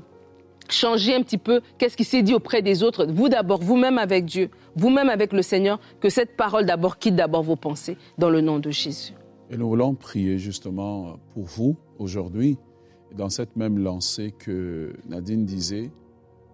changer 0.70 1.16
un 1.16 1.22
petit 1.22 1.38
peu 1.38 1.62
qu'est-ce 1.78 1.98
qui 1.98 2.04
s'est 2.04 2.22
dit 2.24 2.34
auprès 2.34 2.62
des 2.62 2.84
autres, 2.84 3.06
vous 3.06 3.30
d'abord, 3.30 3.62
vous-même 3.62 3.98
avec 3.98 4.26
Dieu, 4.26 4.50
vous-même 4.76 5.10
avec 5.10 5.34
le 5.34 5.42
Seigneur, 5.42 5.80
que 6.00 6.10
cette 6.10 6.36
parole 6.36 6.66
d'abord 6.66 6.98
quitte 6.98 7.16
d'abord 7.16 7.44
vos 7.44 7.56
pensées 7.56 7.98
dans 8.18 8.30
le 8.30 8.42
nom 8.42 8.60
de 8.60 8.72
Jésus. 8.72 9.14
Et 9.50 9.58
nous 9.58 9.68
voulons 9.68 9.94
prier 9.94 10.38
justement 10.40 11.18
pour 11.34 11.44
vous 11.44 11.76
aujourd'hui, 12.00 12.58
dans 13.16 13.30
cette 13.30 13.56
même 13.56 13.78
lancée 13.78 14.32
que 14.32 14.94
Nadine 15.08 15.46
disait, 15.46 15.92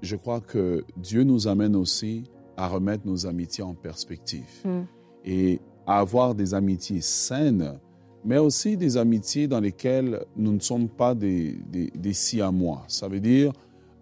je 0.02 0.16
crois 0.16 0.42
que 0.42 0.84
Dieu 0.98 1.24
nous 1.24 1.48
amène 1.48 1.76
aussi 1.76 2.24
à 2.58 2.68
remettre 2.68 3.08
nos 3.08 3.26
amitiés 3.26 3.64
en 3.64 3.74
perspective 3.74 4.44
Mm. 4.66 4.82
et 5.24 5.62
à 5.88 6.00
avoir 6.00 6.36
des 6.36 6.54
amitiés 6.54 7.02
saines, 7.02 7.80
mais 8.26 8.38
aussi 8.38 8.78
des 8.78 8.98
amitiés 8.98 9.48
dans 9.48 9.60
lesquelles 9.60 10.24
nous 10.36 10.54
ne 10.54 10.60
sommes 10.60 10.90
pas 10.90 11.16
des, 11.16 11.58
des, 11.72 11.92
des 11.96 12.14
si 12.14 12.42
à 12.42 12.52
moi. 12.52 12.84
Ça 12.88 13.08
veut 13.08 13.20
dire, 13.20 13.54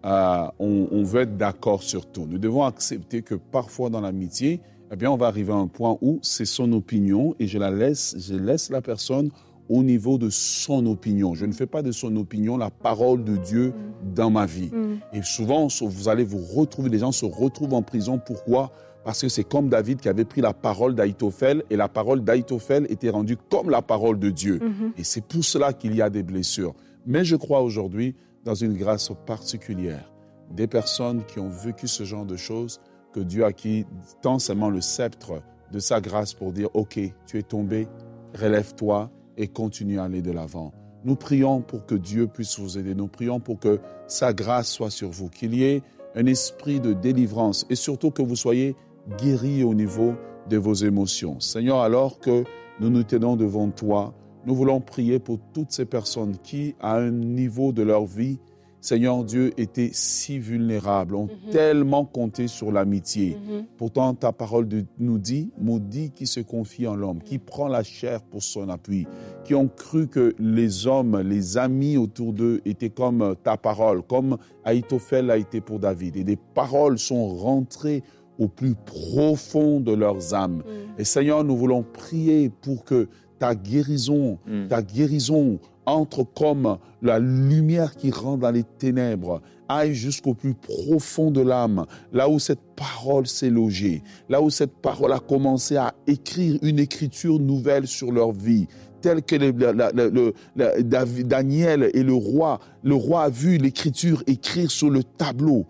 euh, 0.04 0.46
on, 0.58 0.88
on 0.90 1.02
veut 1.02 1.22
être 1.22 1.36
d'accord 1.36 1.82
sur 1.82 2.06
tout. 2.06 2.26
Nous 2.28 2.38
devons 2.38 2.64
accepter 2.64 3.22
que 3.22 3.34
parfois 3.34 3.90
dans 3.90 4.00
l'amitié, 4.00 4.60
eh 4.92 4.96
bien, 4.96 5.10
on 5.10 5.16
va 5.16 5.26
arriver 5.26 5.52
à 5.52 5.56
un 5.56 5.66
point 5.66 5.98
où 6.00 6.18
c'est 6.22 6.46
son 6.46 6.72
opinion 6.72 7.34
et 7.38 7.46
je 7.46 7.58
la 7.58 7.70
laisse, 7.70 8.16
je 8.18 8.34
laisse 8.34 8.70
la 8.70 8.80
personne 8.80 9.30
au 9.68 9.82
niveau 9.82 10.16
de 10.16 10.30
son 10.30 10.86
opinion. 10.86 11.34
Je 11.34 11.44
ne 11.44 11.52
fais 11.52 11.66
pas 11.66 11.82
de 11.82 11.92
son 11.92 12.16
opinion 12.16 12.56
la 12.56 12.70
parole 12.70 13.22
de 13.22 13.36
Dieu 13.36 13.74
dans 14.14 14.30
ma 14.30 14.46
vie. 14.46 14.70
Et 15.12 15.20
souvent, 15.22 15.68
vous 15.82 16.08
allez 16.08 16.24
vous 16.24 16.38
retrouver, 16.38 16.88
les 16.88 17.00
gens 17.00 17.12
se 17.12 17.26
retrouvent 17.26 17.74
en 17.74 17.82
prison. 17.82 18.18
Pourquoi? 18.24 18.72
Parce 19.04 19.22
que 19.22 19.28
c'est 19.28 19.44
comme 19.44 19.68
David 19.68 20.00
qui 20.00 20.08
avait 20.08 20.24
pris 20.24 20.40
la 20.40 20.52
parole 20.52 20.94
d'Aïtophel 20.94 21.62
et 21.70 21.76
la 21.76 21.88
parole 21.88 22.22
d'Aïtophel 22.22 22.86
était 22.90 23.10
rendue 23.10 23.36
comme 23.50 23.70
la 23.70 23.80
parole 23.80 24.18
de 24.18 24.30
Dieu. 24.30 24.60
Et 24.96 25.04
c'est 25.04 25.24
pour 25.24 25.44
cela 25.44 25.72
qu'il 25.72 25.94
y 25.94 26.02
a 26.02 26.10
des 26.10 26.22
blessures. 26.22 26.74
Mais 27.06 27.24
je 27.24 27.36
crois 27.36 27.62
aujourd'hui 27.62 28.14
dans 28.44 28.54
une 28.54 28.74
grâce 28.74 29.10
particulière. 29.26 30.12
Des 30.50 30.66
personnes 30.66 31.24
qui 31.24 31.38
ont 31.38 31.48
vécu 31.48 31.88
ce 31.88 32.04
genre 32.04 32.26
de 32.26 32.36
choses, 32.36 32.80
que 33.12 33.20
Dieu 33.20 33.44
a 33.44 33.52
qui 33.52 33.86
tend 34.22 34.38
seulement 34.38 34.70
le 34.70 34.80
sceptre 34.80 35.42
de 35.72 35.78
sa 35.78 36.00
grâce 36.00 36.34
pour 36.34 36.52
dire, 36.52 36.68
OK, 36.74 36.98
tu 37.26 37.38
es 37.38 37.42
tombé, 37.42 37.88
relève-toi 38.34 39.10
et 39.36 39.48
continue 39.48 39.98
à 39.98 40.04
aller 40.04 40.22
de 40.22 40.32
l'avant. 40.32 40.72
Nous 41.04 41.16
prions 41.16 41.62
pour 41.62 41.86
que 41.86 41.94
Dieu 41.94 42.26
puisse 42.26 42.58
vous 42.58 42.76
aider. 42.76 42.94
Nous 42.94 43.08
prions 43.08 43.40
pour 43.40 43.58
que 43.58 43.80
sa 44.06 44.32
grâce 44.32 44.68
soit 44.68 44.90
sur 44.90 45.10
vous, 45.10 45.28
qu'il 45.28 45.54
y 45.54 45.64
ait 45.64 45.82
un 46.14 46.26
esprit 46.26 46.80
de 46.80 46.92
délivrance 46.92 47.66
et 47.70 47.74
surtout 47.76 48.10
que 48.10 48.22
vous 48.22 48.36
soyez 48.36 48.74
guéris 49.16 49.62
au 49.64 49.74
niveau 49.74 50.14
de 50.48 50.56
vos 50.56 50.74
émotions. 50.74 51.40
Seigneur, 51.40 51.80
alors 51.80 52.18
que 52.18 52.44
nous 52.80 52.90
nous 52.90 53.02
tenons 53.02 53.36
devant 53.36 53.70
toi, 53.70 54.14
nous 54.46 54.54
voulons 54.54 54.80
prier 54.80 55.18
pour 55.18 55.38
toutes 55.52 55.72
ces 55.72 55.84
personnes 55.84 56.36
qui, 56.42 56.74
à 56.80 56.96
un 56.96 57.10
niveau 57.10 57.72
de 57.72 57.82
leur 57.82 58.04
vie, 58.06 58.38
Seigneur 58.80 59.24
Dieu, 59.24 59.50
étaient 59.58 59.90
si 59.92 60.38
vulnérables, 60.38 61.16
ont 61.16 61.24
Mhm. 61.26 61.50
tellement 61.50 62.04
compté 62.04 62.46
sur 62.46 62.70
l'amitié. 62.70 63.36
Mhm. 63.36 63.64
Pourtant, 63.76 64.14
ta 64.14 64.30
parole 64.32 64.68
de- 64.68 64.84
nous 65.00 65.18
dit, 65.18 65.50
maudit 65.60 66.12
qui 66.12 66.28
se 66.28 66.38
confie 66.38 66.86
en 66.86 66.94
l'homme, 66.94 67.20
qui 67.20 67.38
prend 67.38 67.66
la 67.66 67.82
chair 67.82 68.22
pour 68.22 68.40
son 68.44 68.68
appui, 68.68 69.06
qui 69.44 69.56
ont 69.56 69.66
cru 69.66 70.06
que 70.06 70.32
les 70.38 70.86
hommes, 70.86 71.18
les 71.20 71.58
amis 71.58 71.96
autour 71.96 72.32
d'eux 72.32 72.60
étaient 72.64 72.88
comme 72.88 73.20
euh, 73.20 73.34
ta 73.34 73.56
parole, 73.56 74.00
comme 74.02 74.38
Aïtophel 74.64 75.28
a 75.32 75.36
été 75.38 75.60
pour 75.60 75.80
David. 75.80 76.16
Et 76.16 76.22
des 76.24 76.36
paroles 76.36 77.00
sont 77.00 77.26
rentrées 77.26 78.04
au 78.38 78.48
plus 78.48 78.74
profond 78.74 79.80
de 79.80 79.92
leurs 79.92 80.34
âmes. 80.34 80.58
Mm. 80.66 81.00
Et 81.00 81.04
Seigneur, 81.04 81.44
nous 81.44 81.56
voulons 81.56 81.82
prier 81.82 82.50
pour 82.62 82.84
que 82.84 83.08
ta 83.38 83.54
guérison, 83.54 84.38
Mm. 84.46 84.68
ta 84.68 84.82
guérison 84.82 85.58
entre 85.86 86.22
comme 86.24 86.76
la 87.02 87.18
lumière 87.18 87.96
qui 87.96 88.10
rentre 88.10 88.40
dans 88.40 88.50
les 88.50 88.64
ténèbres, 88.64 89.40
aille 89.70 89.94
jusqu'au 89.94 90.34
plus 90.34 90.54
profond 90.54 91.30
de 91.30 91.40
l'âme, 91.40 91.86
là 92.12 92.28
où 92.28 92.38
cette 92.38 92.60
parole 92.76 93.26
s'est 93.26 93.48
logée, 93.50 94.02
là 94.28 94.40
où 94.42 94.50
cette 94.50 94.72
parole 94.76 95.12
a 95.12 95.18
commencé 95.18 95.76
à 95.76 95.94
écrire 96.06 96.58
une 96.62 96.78
écriture 96.78 97.38
nouvelle 97.38 97.86
sur 97.86 98.12
leur 98.12 98.32
vie, 98.32 98.66
telle 99.00 99.22
que 99.22 99.36
le- 99.36 99.52
le- 99.54 101.22
Daniel 101.24 101.90
et 101.94 102.02
le 102.02 102.14
roi, 102.14 102.60
le 102.82 102.94
roi 102.94 103.22
a 103.24 103.28
vu 103.30 103.56
l'écriture 103.58 104.22
écrire 104.26 104.70
sur 104.70 104.90
le 104.90 105.02
tableau, 105.04 105.64
le- 105.64 105.66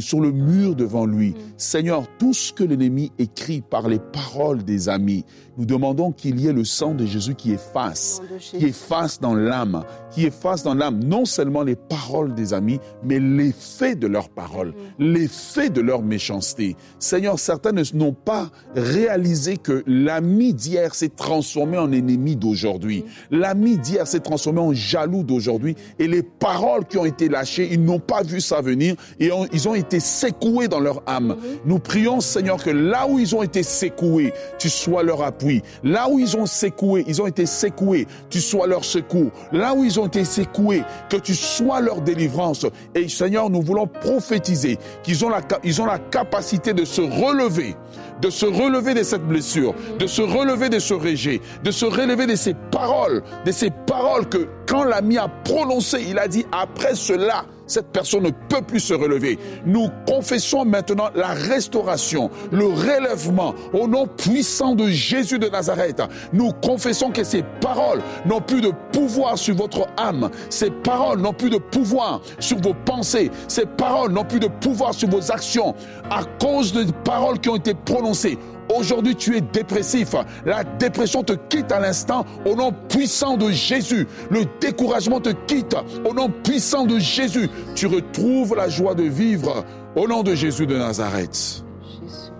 sur 0.00 0.20
le 0.20 0.32
mur 0.32 0.74
devant 0.74 1.06
lui. 1.06 1.34
Seigneur, 1.56 2.04
tout 2.18 2.32
ce 2.34 2.52
que 2.52 2.64
l'ennemi 2.64 3.12
écrit 3.18 3.60
par 3.62 3.88
les 3.88 3.98
paroles 3.98 4.62
des 4.64 4.88
amis, 4.88 5.24
nous 5.58 5.64
demandons 5.64 6.12
qu'il 6.12 6.38
y 6.40 6.46
ait 6.48 6.52
le 6.52 6.64
sang 6.64 6.94
de 6.94 7.06
Jésus 7.06 7.34
qui 7.34 7.52
efface, 7.52 8.20
qui 8.58 8.66
efface 8.66 9.20
dans 9.20 9.34
l'âme, 9.34 9.84
qui 10.10 10.26
efface 10.26 10.62
dans 10.62 10.74
l'âme 10.74 11.00
non 11.02 11.24
seulement 11.24 11.62
les 11.62 11.76
paroles 11.76 12.34
des 12.34 12.52
amis, 12.52 12.78
mais 13.02 13.18
l'effet 13.18 13.94
de 13.94 14.06
leurs 14.06 14.28
paroles, 14.28 14.74
l'effet 14.98 15.70
de 15.70 15.80
leur 15.80 16.02
méchanceté. 16.02 16.76
Seigneur, 16.98 17.38
certains 17.38 17.72
ne- 17.72 17.82
n'ont 17.94 18.12
pas 18.12 18.50
réalisé 18.74 19.56
que 19.56 19.82
l'ami 19.86 20.52
d'hier 20.54 20.94
s'est 20.94 21.08
transformé 21.08 21.78
en 21.78 21.90
ennemi 21.90 22.36
d'aujourd'hui. 22.36 23.04
L'ami 23.30 23.78
d'hier 23.78 24.06
s'est 24.06 24.20
transformé 24.20 24.60
en 24.60 24.74
jaloux 24.74 25.22
d'aujourd'hui. 25.22 25.74
Et 25.98 26.06
les 26.06 26.22
paroles 26.22 26.84
qui 26.86 26.98
ont 26.98 27.04
été 27.06 27.28
lâchées, 27.28 27.68
ils 27.72 27.82
n'ont 27.82 27.98
pas 28.00 28.22
vu 28.22 28.40
ça 28.40 28.60
venir 28.60 28.94
et 29.20 29.32
ont- 29.32 29.46
ils 29.56 29.66
ont 29.68 29.74
été 29.74 30.00
secoués 30.00 30.68
dans 30.68 30.80
leur 30.80 31.02
âme. 31.06 31.36
Nous 31.64 31.78
prions, 31.78 32.20
Seigneur, 32.20 32.62
que 32.62 32.68
là 32.70 33.06
où 33.08 33.18
ils 33.18 33.34
ont 33.34 33.42
été 33.42 33.62
secoués, 33.62 34.32
tu 34.58 34.68
sois 34.68 35.02
leur 35.02 35.22
appui. 35.22 35.62
Là 35.82 36.08
où 36.10 36.18
ils 36.18 36.36
ont 36.36 36.44
secoué, 36.46 37.04
ils 37.08 37.22
ont 37.22 37.26
été 37.26 37.46
secoués, 37.46 38.06
tu 38.28 38.40
sois 38.40 38.66
leur 38.66 38.84
secours. 38.84 39.30
Là 39.52 39.74
où 39.74 39.82
ils 39.82 39.98
ont 39.98 40.06
été 40.06 40.24
secoués, 40.26 40.82
que 41.08 41.16
tu 41.16 41.34
sois 41.34 41.80
leur 41.80 42.02
délivrance. 42.02 42.66
Et 42.94 43.08
Seigneur, 43.08 43.48
nous 43.48 43.62
voulons 43.62 43.86
prophétiser 43.86 44.78
qu'ils 45.02 45.24
ont 45.24 45.30
la, 45.30 45.40
ca- 45.40 45.60
ils 45.64 45.80
ont 45.80 45.86
la 45.86 45.98
capacité 45.98 46.74
de 46.74 46.84
se 46.84 47.00
relever, 47.00 47.74
de 48.20 48.28
se 48.28 48.44
relever 48.46 48.92
de 48.92 49.02
cette 49.02 49.26
blessure, 49.26 49.74
de 49.98 50.06
se 50.06 50.20
relever 50.22 50.68
de 50.68 50.78
ce 50.78 50.92
rejet, 50.94 51.40
de 51.64 51.70
se 51.70 51.86
relever 51.86 52.26
de 52.26 52.36
ces 52.36 52.54
paroles, 52.70 53.22
de 53.46 53.52
ces 53.52 53.70
paroles 53.86 54.28
que 54.28 54.46
quand 54.66 54.84
l'ami 54.84 55.16
a 55.16 55.28
prononcé, 55.28 56.04
il 56.08 56.18
a 56.18 56.28
dit 56.28 56.44
après 56.52 56.94
cela, 56.94 57.44
cette 57.66 57.88
personne 57.88 58.24
ne 58.24 58.30
peut 58.30 58.62
plus 58.62 58.80
se 58.80 58.94
relever. 58.94 59.38
Nous 59.64 59.88
confessons 60.06 60.64
maintenant 60.64 61.10
la 61.14 61.28
restauration, 61.28 62.30
le 62.52 62.66
relèvement 62.66 63.54
au 63.72 63.86
nom 63.86 64.06
puissant 64.06 64.74
de 64.74 64.88
Jésus 64.88 65.38
de 65.38 65.48
Nazareth. 65.48 66.02
Nous 66.32 66.52
confessons 66.62 67.10
que 67.10 67.24
ces 67.24 67.42
paroles 67.60 68.02
n'ont 68.24 68.40
plus 68.40 68.60
de 68.60 68.72
pouvoir 68.92 69.38
sur 69.38 69.54
votre 69.56 69.86
âme. 69.96 70.30
Ces 70.50 70.70
paroles 70.70 71.20
n'ont 71.20 71.32
plus 71.32 71.50
de 71.50 71.58
pouvoir 71.58 72.20
sur 72.38 72.58
vos 72.58 72.74
pensées. 72.84 73.30
Ces 73.48 73.66
paroles 73.66 74.12
n'ont 74.12 74.24
plus 74.24 74.40
de 74.40 74.48
pouvoir 74.48 74.94
sur 74.94 75.08
vos 75.08 75.30
actions 75.30 75.74
à 76.10 76.22
cause 76.40 76.72
des 76.72 76.92
paroles 77.04 77.40
qui 77.40 77.48
ont 77.48 77.56
été 77.56 77.74
prononcées. 77.74 78.38
Aujourd'hui, 78.74 79.14
tu 79.14 79.36
es 79.36 79.40
dépressif. 79.40 80.14
La 80.44 80.64
dépression 80.64 81.22
te 81.22 81.32
quitte 81.32 81.70
à 81.72 81.80
l'instant 81.80 82.24
au 82.44 82.54
nom 82.54 82.72
puissant 82.88 83.36
de 83.36 83.50
Jésus. 83.50 84.06
Le 84.30 84.44
découragement 84.60 85.20
te 85.20 85.30
quitte 85.30 85.76
au 86.04 86.12
nom 86.12 86.30
puissant 86.30 86.86
de 86.86 86.98
Jésus. 86.98 87.48
Tu 87.74 87.86
retrouves 87.86 88.54
la 88.56 88.68
joie 88.68 88.94
de 88.94 89.04
vivre 89.04 89.64
au 89.94 90.08
nom 90.08 90.22
de 90.22 90.34
Jésus 90.34 90.66
de 90.66 90.76
Nazareth. 90.76 91.64
Jésus. 91.82 92.32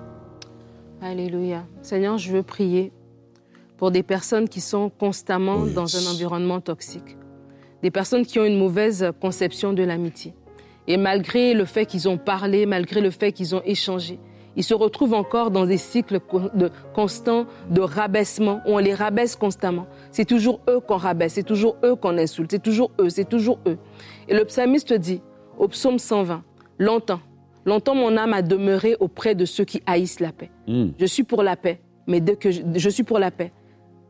Alléluia. 1.00 1.64
Seigneur, 1.82 2.18
je 2.18 2.32
veux 2.32 2.42
prier 2.42 2.92
pour 3.76 3.90
des 3.90 4.02
personnes 4.02 4.48
qui 4.48 4.60
sont 4.60 4.90
constamment 4.90 5.58
Oh, 5.62 5.68
dans 5.68 5.96
un 5.96 6.10
environnement 6.10 6.60
toxique. 6.60 7.16
Des 7.82 7.90
personnes 7.90 8.24
qui 8.24 8.38
ont 8.38 8.44
une 8.44 8.58
mauvaise 8.58 9.12
conception 9.20 9.72
de 9.72 9.82
l'amitié. 9.82 10.34
Et 10.88 10.96
malgré 10.96 11.52
le 11.52 11.64
fait 11.64 11.84
qu'ils 11.84 12.08
ont 12.08 12.16
parlé, 12.16 12.64
malgré 12.64 13.00
le 13.00 13.10
fait 13.10 13.32
qu'ils 13.32 13.54
ont 13.54 13.62
échangé, 13.64 14.18
ils 14.56 14.64
se 14.64 14.74
retrouvent 14.74 15.14
encore 15.14 15.50
dans 15.50 15.66
des 15.66 15.76
cycles 15.76 16.18
de, 16.54 16.70
constants 16.94 17.46
de 17.70 17.80
rabaissement, 17.80 18.62
où 18.66 18.72
on 18.72 18.78
les 18.78 18.94
rabaisse 18.94 19.36
constamment. 19.36 19.86
C'est 20.10 20.24
toujours 20.24 20.60
eux 20.68 20.80
qu'on 20.80 20.96
rabaisse, 20.96 21.34
c'est 21.34 21.42
toujours 21.42 21.76
eux 21.84 21.94
qu'on 21.94 22.16
insulte, 22.16 22.50
c'est 22.50 22.62
toujours 22.62 22.90
eux, 22.98 23.10
c'est 23.10 23.28
toujours 23.28 23.58
eux. 23.66 23.76
Et 24.28 24.34
le 24.34 24.44
psalmiste 24.44 24.92
dit, 24.94 25.20
au 25.58 25.68
psaume 25.68 25.98
120, 25.98 26.42
longtemps, 26.78 27.20
longtemps 27.66 27.94
mon 27.94 28.16
âme 28.16 28.32
a 28.32 28.42
demeuré 28.42 28.96
auprès 28.98 29.34
de 29.34 29.44
ceux 29.44 29.64
qui 29.64 29.82
haïssent 29.86 30.20
la 30.20 30.32
paix. 30.32 30.50
Mm. 30.66 30.88
Je 30.98 31.06
suis 31.06 31.22
pour 31.22 31.42
la 31.42 31.56
paix, 31.56 31.80
mais 32.06 32.20
dès 32.20 32.36
que 32.36 32.50
je, 32.50 32.62
je 32.74 32.88
suis 32.88 33.02
pour 33.04 33.18
la 33.18 33.30
paix, 33.30 33.52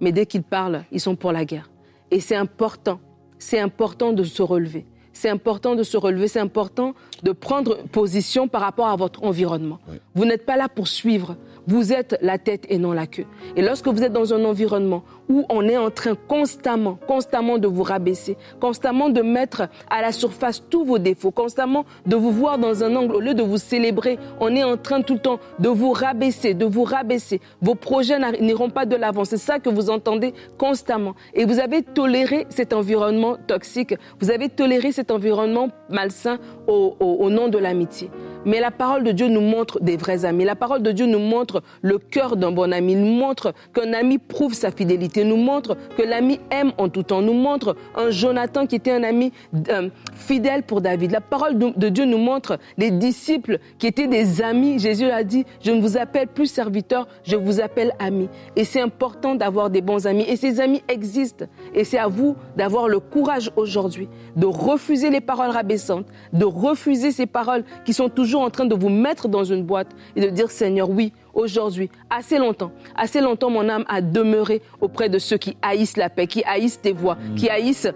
mais 0.00 0.12
dès 0.12 0.26
qu'ils 0.26 0.44
parlent, 0.44 0.84
ils 0.92 1.00
sont 1.00 1.16
pour 1.16 1.32
la 1.32 1.44
guerre. 1.44 1.70
Et 2.12 2.20
c'est 2.20 2.36
important, 2.36 3.00
c'est 3.38 3.58
important 3.58 4.12
de 4.12 4.22
se 4.22 4.42
relever. 4.42 4.86
C'est 5.16 5.30
important 5.30 5.74
de 5.76 5.82
se 5.82 5.96
relever, 5.96 6.28
c'est 6.28 6.40
important 6.40 6.92
de 7.22 7.32
prendre 7.32 7.78
position 7.84 8.48
par 8.48 8.60
rapport 8.60 8.88
à 8.88 8.96
votre 8.96 9.24
environnement. 9.24 9.78
Oui. 9.88 9.96
Vous 10.14 10.26
n'êtes 10.26 10.44
pas 10.44 10.58
là 10.58 10.68
pour 10.68 10.88
suivre, 10.88 11.36
vous 11.66 11.94
êtes 11.94 12.18
la 12.20 12.36
tête 12.36 12.66
et 12.68 12.76
non 12.76 12.92
la 12.92 13.06
queue. 13.06 13.24
Et 13.56 13.62
lorsque 13.62 13.88
vous 13.88 14.02
êtes 14.02 14.12
dans 14.12 14.34
un 14.34 14.44
environnement 14.44 15.04
où 15.28 15.44
on 15.48 15.66
est 15.68 15.76
en 15.76 15.90
train 15.90 16.14
constamment, 16.14 16.98
constamment 17.06 17.58
de 17.58 17.66
vous 17.66 17.82
rabaisser, 17.82 18.36
constamment 18.60 19.08
de 19.08 19.22
mettre 19.22 19.68
à 19.90 20.02
la 20.02 20.12
surface 20.12 20.62
tous 20.68 20.84
vos 20.84 20.98
défauts, 20.98 21.30
constamment 21.30 21.84
de 22.06 22.16
vous 22.16 22.30
voir 22.30 22.58
dans 22.58 22.84
un 22.84 22.94
angle, 22.96 23.16
au 23.16 23.20
lieu 23.20 23.34
de 23.34 23.42
vous 23.42 23.58
célébrer, 23.58 24.18
on 24.40 24.54
est 24.54 24.64
en 24.64 24.76
train 24.76 25.02
tout 25.02 25.14
le 25.14 25.20
temps 25.20 25.38
de 25.58 25.68
vous 25.68 25.92
rabaisser, 25.92 26.54
de 26.54 26.64
vous 26.64 26.84
rabaisser. 26.84 27.40
Vos 27.60 27.74
projets 27.74 28.18
n'iront 28.40 28.70
pas 28.70 28.86
de 28.86 28.96
l'avant. 28.96 29.24
C'est 29.24 29.36
ça 29.36 29.58
que 29.58 29.68
vous 29.68 29.90
entendez 29.90 30.34
constamment. 30.58 31.14
Et 31.34 31.44
vous 31.44 31.58
avez 31.58 31.82
toléré 31.82 32.46
cet 32.48 32.72
environnement 32.72 33.36
toxique, 33.46 33.94
vous 34.20 34.30
avez 34.30 34.48
toléré 34.48 34.92
cet 34.92 35.10
environnement 35.10 35.68
malsain 35.90 36.38
au, 36.66 37.30
nom 37.30 37.48
de 37.48 37.58
l'amitié. 37.58 38.10
Mais 38.44 38.60
la 38.60 38.70
parole 38.70 39.02
de 39.02 39.10
Dieu 39.10 39.28
nous 39.28 39.40
montre 39.40 39.80
des 39.80 39.96
vrais 39.96 40.24
amis. 40.24 40.44
La 40.44 40.54
parole 40.54 40.82
de 40.82 40.92
Dieu 40.92 41.06
nous 41.06 41.18
montre 41.18 41.62
le 41.82 41.98
cœur 41.98 42.36
d'un 42.36 42.52
bon 42.52 42.72
ami. 42.72 42.92
Il 42.92 43.00
nous 43.00 43.12
montre 43.18 43.52
qu'un 43.74 43.92
ami 43.92 44.18
prouve 44.18 44.54
sa 44.54 44.70
fidélité. 44.70 45.15
Il 45.16 45.28
nous 45.28 45.36
montre 45.36 45.76
que 45.96 46.02
l'ami 46.02 46.40
aime 46.50 46.72
en 46.78 46.88
tout 46.88 47.02
temps. 47.02 47.22
Nous 47.22 47.32
montre 47.32 47.76
un 47.94 48.10
Jonathan 48.10 48.66
qui 48.66 48.76
était 48.76 48.92
un 48.92 49.02
ami 49.02 49.32
euh, 49.68 49.88
fidèle 50.14 50.62
pour 50.62 50.80
David. 50.80 51.10
La 51.10 51.20
parole 51.20 51.58
de, 51.58 51.72
de 51.76 51.88
Dieu 51.88 52.04
nous 52.04 52.18
montre 52.18 52.58
les 52.78 52.90
disciples 52.90 53.58
qui 53.78 53.86
étaient 53.86 54.06
des 54.06 54.42
amis. 54.42 54.78
Jésus 54.78 55.10
a 55.10 55.24
dit, 55.24 55.44
je 55.62 55.70
ne 55.70 55.80
vous 55.80 55.96
appelle 55.96 56.28
plus 56.28 56.46
serviteur, 56.46 57.08
je 57.24 57.36
vous 57.36 57.60
appelle 57.60 57.92
ami. 57.98 58.28
Et 58.56 58.64
c'est 58.64 58.80
important 58.80 59.34
d'avoir 59.34 59.70
des 59.70 59.80
bons 59.80 60.06
amis. 60.06 60.24
Et 60.28 60.36
ces 60.36 60.60
amis 60.60 60.82
existent. 60.88 61.46
Et 61.74 61.84
c'est 61.84 61.98
à 61.98 62.08
vous 62.08 62.36
d'avoir 62.56 62.88
le 62.88 63.00
courage 63.00 63.50
aujourd'hui 63.56 64.08
de 64.36 64.46
refuser 64.46 65.10
les 65.10 65.20
paroles 65.20 65.50
rabaissantes, 65.50 66.06
de 66.32 66.44
refuser 66.44 67.10
ces 67.10 67.26
paroles 67.26 67.64
qui 67.84 67.92
sont 67.92 68.08
toujours 68.08 68.42
en 68.42 68.50
train 68.50 68.66
de 68.66 68.74
vous 68.74 68.90
mettre 68.90 69.28
dans 69.28 69.44
une 69.44 69.64
boîte 69.64 69.88
et 70.14 70.20
de 70.20 70.28
dire 70.28 70.50
Seigneur, 70.50 70.90
oui, 70.90 71.12
aujourd'hui, 71.36 71.90
assez 72.10 72.38
longtemps, 72.38 72.72
assez 72.96 73.20
longtemps 73.20 73.50
mon 73.50 73.68
âme 73.68 73.84
a 73.88 74.00
demeuré 74.00 74.62
auprès 74.80 75.08
de 75.08 75.18
ceux 75.18 75.36
qui 75.36 75.56
haïssent 75.62 75.96
la 75.96 76.10
paix, 76.10 76.26
qui 76.26 76.42
haïssent 76.44 76.80
tes 76.80 76.92
voix, 76.92 77.16
qui 77.36 77.48
haïssent 77.48 77.88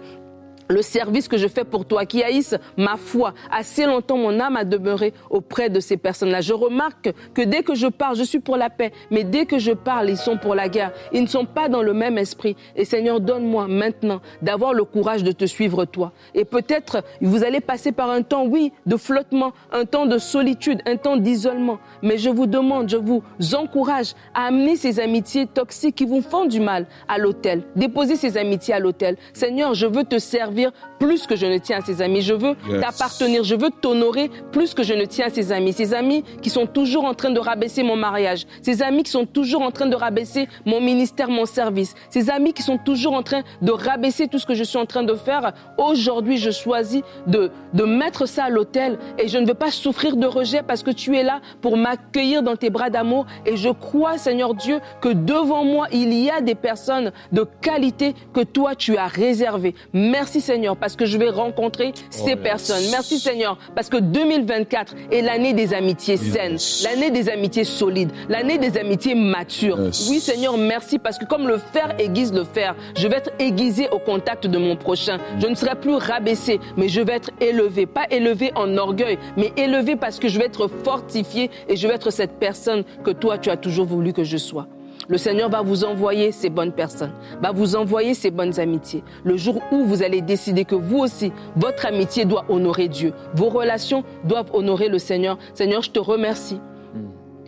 le 0.71 0.81
service 0.81 1.27
que 1.27 1.37
je 1.37 1.47
fais 1.47 1.63
pour 1.63 1.85
toi, 1.85 2.05
qui 2.05 2.23
haïssent 2.23 2.55
ma 2.77 2.97
foi. 2.97 3.33
Assez 3.51 3.85
longtemps, 3.85 4.17
mon 4.17 4.39
âme 4.39 4.55
a 4.55 4.63
demeuré 4.63 5.13
auprès 5.29 5.69
de 5.69 5.79
ces 5.79 5.97
personnes-là. 5.97 6.41
Je 6.41 6.53
remarque 6.53 7.11
que 7.33 7.41
dès 7.41 7.63
que 7.63 7.75
je 7.75 7.87
parle, 7.87 8.15
je 8.15 8.23
suis 8.23 8.39
pour 8.39 8.57
la 8.57 8.69
paix, 8.69 8.91
mais 9.09 9.23
dès 9.23 9.45
que 9.45 9.59
je 9.59 9.71
parle, 9.71 10.09
ils 10.09 10.17
sont 10.17 10.37
pour 10.37 10.55
la 10.55 10.69
guerre. 10.69 10.91
Ils 11.13 11.21
ne 11.21 11.27
sont 11.27 11.45
pas 11.45 11.69
dans 11.69 11.81
le 11.81 11.93
même 11.93 12.17
esprit. 12.17 12.55
Et 12.75 12.85
Seigneur, 12.85 13.19
donne-moi 13.19 13.67
maintenant 13.67 14.21
d'avoir 14.41 14.73
le 14.73 14.83
courage 14.83 15.23
de 15.23 15.31
te 15.31 15.45
suivre 15.45 15.85
toi. 15.85 16.11
Et 16.33 16.45
peut-être, 16.45 17.03
vous 17.21 17.43
allez 17.43 17.59
passer 17.59 17.91
par 17.91 18.09
un 18.09 18.21
temps, 18.21 18.45
oui, 18.45 18.71
de 18.85 18.97
flottement, 18.97 19.53
un 19.71 19.85
temps 19.85 20.05
de 20.05 20.17
solitude, 20.17 20.81
un 20.85 20.97
temps 20.97 21.17
d'isolement. 21.17 21.79
Mais 22.01 22.17
je 22.17 22.29
vous 22.29 22.47
demande, 22.47 22.89
je 22.89 22.97
vous 22.97 23.23
encourage 23.55 24.13
à 24.33 24.47
amener 24.47 24.75
ces 24.75 24.99
amitiés 24.99 25.47
toxiques 25.47 25.95
qui 25.95 26.05
vous 26.05 26.21
font 26.21 26.45
du 26.45 26.59
mal 26.59 26.85
à 27.07 27.17
l'autel. 27.17 27.63
Déposez 27.75 28.15
ces 28.15 28.37
amitiés 28.37 28.73
à 28.73 28.79
l'autel. 28.79 29.17
Seigneur, 29.33 29.73
je 29.73 29.87
veux 29.87 30.03
te 30.03 30.19
servir 30.19 30.60
servir 30.61 30.71
plus 30.99 31.25
que 31.25 31.35
je 31.35 31.45
ne 31.47 31.57
tiens 31.57 31.79
à 31.79 31.81
ses 31.81 32.01
amis. 32.01 32.21
Je 32.21 32.33
veux 32.33 32.55
Yes. 32.69 32.81
t'appartenir. 32.81 33.43
Je 33.43 33.55
veux 33.55 33.69
t'honorer 33.81 34.29
plus 34.51 34.73
que 34.73 34.83
je 34.83 34.93
ne 34.93 35.05
tiens 35.05 35.27
à 35.27 35.29
ses 35.29 35.51
amis. 35.51 35.73
Ces 35.73 35.93
amis 35.93 36.23
qui 36.41 36.49
sont 36.49 36.67
toujours 36.67 37.05
en 37.05 37.13
train 37.15 37.31
de 37.31 37.39
rabaisser 37.39 37.81
mon 37.83 37.95
mariage. 37.95 38.45
Ces 38.61 38.83
amis 38.83 39.03
qui 39.03 39.11
sont 39.11 39.25
toujours 39.25 39.61
en 39.63 39.71
train 39.71 39.87
de 39.87 39.95
rabaisser 39.95 40.47
mon 40.65 40.79
ministère, 40.79 41.29
mon 41.29 41.45
service. 41.45 41.95
Ces 42.09 42.29
amis 42.29 42.53
qui 42.53 42.61
sont 42.61 42.77
toujours 42.77 43.13
en 43.13 43.23
train 43.23 43.41
de 43.61 43.71
rabaisser 43.71 44.27
tout 44.27 44.37
ce 44.37 44.45
que 44.45 44.53
je 44.53 44.63
suis 44.63 44.77
en 44.77 44.85
train 44.85 45.03
de 45.03 45.15
faire. 45.15 45.53
Aujourd'hui, 45.77 46.37
je 46.37 46.51
choisis 46.51 47.01
de, 47.27 47.49
de 47.73 47.83
mettre 47.83 48.27
ça 48.27 48.45
à 48.45 48.49
l'autel 48.49 48.99
et 49.17 49.27
je 49.27 49.37
ne 49.39 49.45
veux 49.47 49.53
pas 49.55 49.71
souffrir 49.71 50.15
de 50.15 50.27
rejet 50.27 50.61
parce 50.61 50.83
que 50.83 50.91
tu 50.91 51.17
es 51.17 51.23
là 51.23 51.41
pour 51.61 51.77
m'accueillir 51.77 52.43
dans 52.43 52.55
tes 52.55 52.69
bras 52.69 52.89
d'amour. 52.91 53.25
Et 53.45 53.57
je 53.57 53.69
crois, 53.69 54.17
Seigneur 54.19 54.53
Dieu, 54.53 54.79
que 55.01 55.09
devant 55.09 55.63
moi, 55.65 55.87
il 55.91 56.13
y 56.13 56.29
a 56.29 56.41
des 56.41 56.55
personnes 56.55 57.11
de 57.31 57.43
qualité 57.61 58.13
que 58.33 58.41
toi, 58.41 58.75
tu 58.75 58.97
as 58.97 59.07
réservées. 59.07 59.73
Merci, 59.93 60.41
Seigneur, 60.41 60.50
parce 60.79 60.95
que 60.95 61.05
je 61.05 61.17
vais 61.17 61.29
rencontrer 61.29 61.93
ces 62.09 62.31
yes. 62.31 62.39
personnes. 62.41 62.83
Merci, 62.91 63.19
Seigneur, 63.19 63.57
parce 63.75 63.89
que 63.89 63.97
2024 63.97 64.95
est 65.11 65.21
l'année 65.21 65.53
des 65.53 65.73
amitiés 65.73 66.17
saines, 66.17 66.53
Yes. 66.53 66.83
l'année 66.83 67.11
des 67.11 67.29
amitiés 67.29 67.63
solides, 67.63 68.11
l'année 68.27 68.57
des 68.57 68.77
amitiés 68.77 69.15
matures. 69.15 69.79
Yes. 69.79 70.07
Oui, 70.09 70.19
Seigneur, 70.19 70.57
merci 70.57 70.99
parce 70.99 71.17
que 71.17 71.25
comme 71.25 71.47
le 71.47 71.57
fer 71.57 71.95
aiguise 71.99 72.33
le 72.33 72.43
fer, 72.43 72.75
je 72.97 73.07
vais 73.07 73.17
être 73.17 73.31
aiguisé 73.39 73.87
au 73.89 73.99
contact 73.99 74.47
de 74.47 74.57
mon 74.57 74.75
prochain. 74.75 75.19
Je 75.39 75.47
ne 75.47 75.55
serai 75.55 75.75
plus 75.75 75.95
rabaissé, 75.95 76.59
mais 76.75 76.89
je 76.89 77.01
vais 77.01 77.13
être 77.13 77.31
élevé. 77.39 77.85
Pas 77.85 78.05
élevé 78.09 78.51
en 78.55 78.77
orgueil, 78.77 79.17
mais 79.37 79.53
élevé 79.57 79.95
parce 79.95 80.19
que 80.19 80.27
je 80.27 80.37
vais 80.37 80.45
être 80.45 80.67
fortifié 80.83 81.49
et 81.69 81.75
je 81.77 81.87
vais 81.87 81.93
être 81.95 82.11
cette 82.11 82.39
personne 82.39 82.83
que 83.03 83.11
toi, 83.11 83.37
tu 83.37 83.49
as 83.49 83.57
toujours 83.57 83.85
voulu 83.85 84.11
que 84.13 84.23
je 84.23 84.37
sois. 84.37 84.67
Le 85.11 85.17
Seigneur 85.17 85.49
va 85.49 85.61
vous 85.61 85.83
envoyer 85.83 86.31
ces 86.31 86.49
bonnes 86.49 86.71
personnes, 86.71 87.11
va 87.41 87.51
vous 87.51 87.75
envoyer 87.75 88.13
ces 88.13 88.31
bonnes 88.31 88.61
amitiés. 88.61 89.03
Le 89.25 89.35
jour 89.35 89.61
où 89.69 89.83
vous 89.83 90.03
allez 90.03 90.21
décider 90.21 90.63
que 90.63 90.73
vous 90.73 90.99
aussi, 90.99 91.33
votre 91.57 91.85
amitié 91.85 92.23
doit 92.23 92.45
honorer 92.47 92.87
Dieu, 92.87 93.11
vos 93.35 93.49
relations 93.49 94.05
doivent 94.23 94.49
honorer 94.53 94.87
le 94.87 94.99
Seigneur. 94.99 95.37
Seigneur, 95.53 95.81
je 95.81 95.91
te 95.91 95.99
remercie 95.99 96.61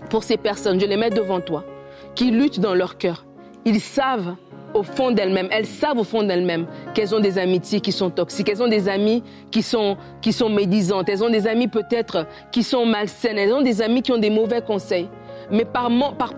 pour 0.10 0.26
ces 0.26 0.36
personnes, 0.36 0.78
je 0.78 0.86
les 0.86 0.98
mets 0.98 1.10
devant 1.10 1.40
toi, 1.40 1.64
qui 2.16 2.32
luttent 2.32 2.60
dans 2.60 2.76
leur 2.76 2.98
cœur. 2.98 3.26
Ils 3.64 3.80
savent 3.80 4.36
au 4.74 4.84
fond 4.84 5.12
d'elles-mêmes, 5.12 5.48
elles 5.50 5.66
savent 5.66 6.00
au 6.00 6.04
fond 6.04 6.24
d'elles-mêmes 6.24 6.66
qu'elles 6.94 7.16
ont 7.16 7.22
des 7.22 7.38
amitiés 7.38 7.80
qui 7.80 7.94
sont 7.94 8.10
toxiques, 8.10 8.50
elles 8.50 8.62
ont 8.62 8.68
des 8.68 8.90
amis 8.90 9.24
qui 9.52 9.62
sont, 9.62 9.96
qui 10.22 10.34
sont 10.34 10.50
médisantes, 10.50 11.08
elles 11.08 11.24
ont 11.24 11.30
des 11.30 11.48
amis 11.48 11.70
peut-être 11.70 12.28
qui 12.52 12.62
sont 12.62 12.86
malsaines, 12.86 13.38
elles 13.38 13.54
ont 13.54 13.62
des 13.62 13.82
amis 13.82 14.02
qui 14.02 14.12
ont 14.12 14.18
des 14.18 14.30
mauvais 14.30 14.62
conseils. 14.62 15.08
Mais 15.54 15.64
par, 15.66 15.90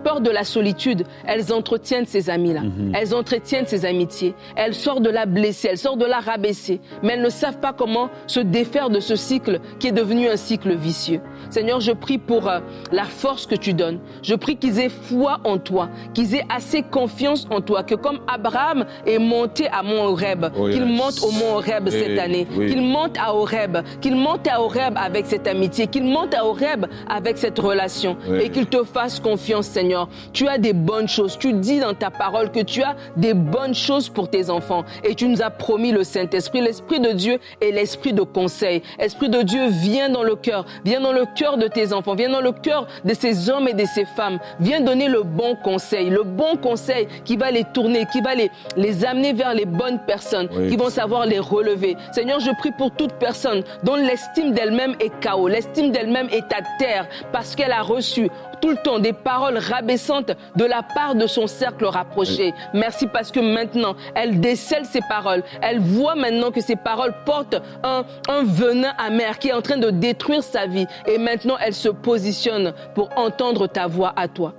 peur 0.04 0.20
de 0.20 0.30
la 0.30 0.44
solitude, 0.44 1.04
elles 1.26 1.52
entretiennent 1.52 2.06
ces 2.06 2.30
amis-là. 2.30 2.60
Elles 2.94 3.14
entretiennent 3.14 3.66
ces 3.66 3.84
amitiés. 3.84 4.34
Elles 4.54 4.74
sortent 4.74 5.02
de 5.02 5.10
là 5.10 5.26
blessées, 5.26 5.68
elles 5.72 5.78
sortent 5.78 5.98
de 5.98 6.04
là 6.06 6.20
rabaissées. 6.20 6.80
Mais 7.02 7.14
elles 7.14 7.22
ne 7.22 7.30
savent 7.30 7.58
pas 7.58 7.72
comment 7.72 8.10
se 8.26 8.40
défaire 8.40 8.90
de 8.90 9.00
ce 9.00 9.16
cycle 9.16 9.60
qui 9.78 9.88
est 9.88 9.92
devenu 9.92 10.28
un 10.28 10.36
cycle 10.36 10.74
vicieux. 10.74 11.20
Seigneur, 11.50 11.80
je 11.80 11.92
prie 11.92 12.18
pour 12.18 12.48
euh, 12.48 12.60
la 12.92 13.04
force 13.04 13.46
que 13.46 13.54
tu 13.54 13.72
donnes. 13.72 14.00
Je 14.22 14.34
prie 14.34 14.56
qu'ils 14.56 14.78
aient 14.80 14.88
foi 14.90 15.38
en 15.44 15.58
toi, 15.58 15.88
qu'ils 16.12 16.34
aient 16.34 16.46
assez 16.54 16.82
confiance 16.82 17.46
en 17.50 17.60
toi, 17.60 17.82
que 17.84 17.94
comme 17.94 18.20
Abraham 18.28 18.84
est 19.06 19.18
monté 19.18 19.66
à 19.68 19.82
Mont 19.82 20.04
Horeb, 20.04 20.46
Oh, 20.58 20.68
qu'il 20.68 20.82
yes. 20.86 20.90
monte 20.90 21.22
au 21.22 21.30
Mont 21.32 21.54
Horeb 21.56 21.84
Oui, 21.86 21.92
cette 21.92 22.18
année, 22.18 22.46
oui. 22.56 22.66
qu'il 22.66 22.82
monte 22.82 23.16
à 23.18 23.34
Horeb, 23.34 23.78
qu'il 24.00 24.14
monte 24.16 24.46
à 24.46 24.60
Horeb 24.60 24.94
avec 24.96 25.26
cette 25.26 25.46
amitié, 25.46 25.86
qu'il 25.86 26.04
monte 26.04 26.34
à 26.34 26.44
Horeb 26.44 26.86
avec 27.08 27.38
cette 27.38 27.58
relation 27.58 28.16
Oui. 28.28 28.40
et 28.42 28.50
qu'il 28.50 28.66
te 28.66 28.82
fasse 28.84 29.05
confiance, 29.22 29.66
Seigneur. 29.66 30.08
Tu 30.32 30.48
as 30.48 30.58
des 30.58 30.72
bonnes 30.72 31.08
choses. 31.08 31.38
Tu 31.38 31.52
dis 31.52 31.80
dans 31.80 31.94
ta 31.94 32.10
parole 32.10 32.50
que 32.50 32.60
tu 32.60 32.82
as 32.82 32.96
des 33.16 33.34
bonnes 33.34 33.74
choses 33.74 34.08
pour 34.08 34.28
tes 34.28 34.50
enfants 34.50 34.84
et 35.04 35.14
tu 35.14 35.28
nous 35.28 35.42
as 35.42 35.50
promis 35.50 35.92
le 35.92 36.04
Saint-Esprit, 36.04 36.60
l'Esprit 36.60 37.00
de 37.00 37.12
Dieu 37.12 37.38
et 37.60 37.72
l'Esprit 37.72 38.12
de 38.12 38.22
conseil. 38.22 38.82
Esprit 38.98 39.28
de 39.28 39.42
Dieu, 39.42 39.68
viens 39.68 40.08
dans 40.08 40.22
le 40.22 40.36
cœur, 40.36 40.64
viens 40.84 41.00
dans 41.00 41.12
le 41.12 41.24
cœur 41.36 41.56
de 41.56 41.66
tes 41.68 41.92
enfants, 41.92 42.14
viens 42.14 42.30
dans 42.30 42.40
le 42.40 42.52
cœur 42.52 42.86
de 43.04 43.14
ces 43.14 43.50
hommes 43.50 43.68
et 43.68 43.74
de 43.74 43.84
ces 43.84 44.04
femmes. 44.04 44.38
Viens 44.60 44.80
donner 44.80 45.08
le 45.08 45.22
bon 45.22 45.56
conseil, 45.56 46.10
le 46.10 46.22
bon 46.22 46.56
conseil 46.56 47.08
qui 47.24 47.36
va 47.36 47.50
les 47.50 47.64
tourner, 47.64 48.06
qui 48.12 48.20
va 48.20 48.34
les, 48.34 48.50
les 48.76 49.04
amener 49.04 49.32
vers 49.32 49.54
les 49.54 49.64
bonnes 49.66 50.00
personnes, 50.06 50.48
Oui. 50.56 50.68
qui 50.70 50.76
vont 50.76 50.90
savoir 50.90 51.26
les 51.26 51.38
relever. 51.38 51.96
Seigneur, 52.12 52.40
je 52.40 52.50
prie 52.58 52.72
pour 52.72 52.90
toute 52.90 53.12
personne 53.14 53.62
dont 53.82 53.94
l'estime 53.96 54.52
d'elle-même 54.52 54.94
est 55.00 55.12
chaos, 55.20 55.48
l'estime 55.48 55.90
d'elle-même 55.92 56.28
est 56.30 56.52
à 56.52 56.60
terre 56.78 57.06
parce 57.32 57.54
qu'elle 57.54 57.72
a 57.72 57.82
reçu 57.82 58.28
tout 58.60 58.70
le 58.70 58.76
temps 58.76 58.98
des 58.98 59.12
paroles 59.12 59.58
rabaissantes 59.58 60.32
de 60.56 60.64
la 60.64 60.82
part 60.82 61.14
de 61.14 61.26
son 61.26 61.46
cercle 61.46 61.84
rapproché. 61.86 62.54
Merci 62.74 63.06
parce 63.06 63.30
que 63.30 63.40
maintenant, 63.40 63.96
elle 64.14 64.40
décèle 64.40 64.84
ces 64.84 65.00
paroles. 65.08 65.42
Elle 65.62 65.80
voit 65.80 66.14
maintenant 66.14 66.50
que 66.50 66.60
ces 66.60 66.76
paroles 66.76 67.14
portent 67.24 67.60
un, 67.82 68.04
un 68.28 68.42
venin 68.44 68.92
amer 68.98 69.38
qui 69.38 69.48
est 69.48 69.52
en 69.52 69.62
train 69.62 69.78
de 69.78 69.90
détruire 69.90 70.42
sa 70.42 70.66
vie. 70.66 70.86
Et 71.06 71.18
maintenant, 71.18 71.56
elle 71.64 71.74
se 71.74 71.88
positionne 71.88 72.72
pour 72.94 73.08
entendre 73.16 73.66
ta 73.66 73.86
voix 73.86 74.12
à 74.16 74.28
toi. 74.28 74.54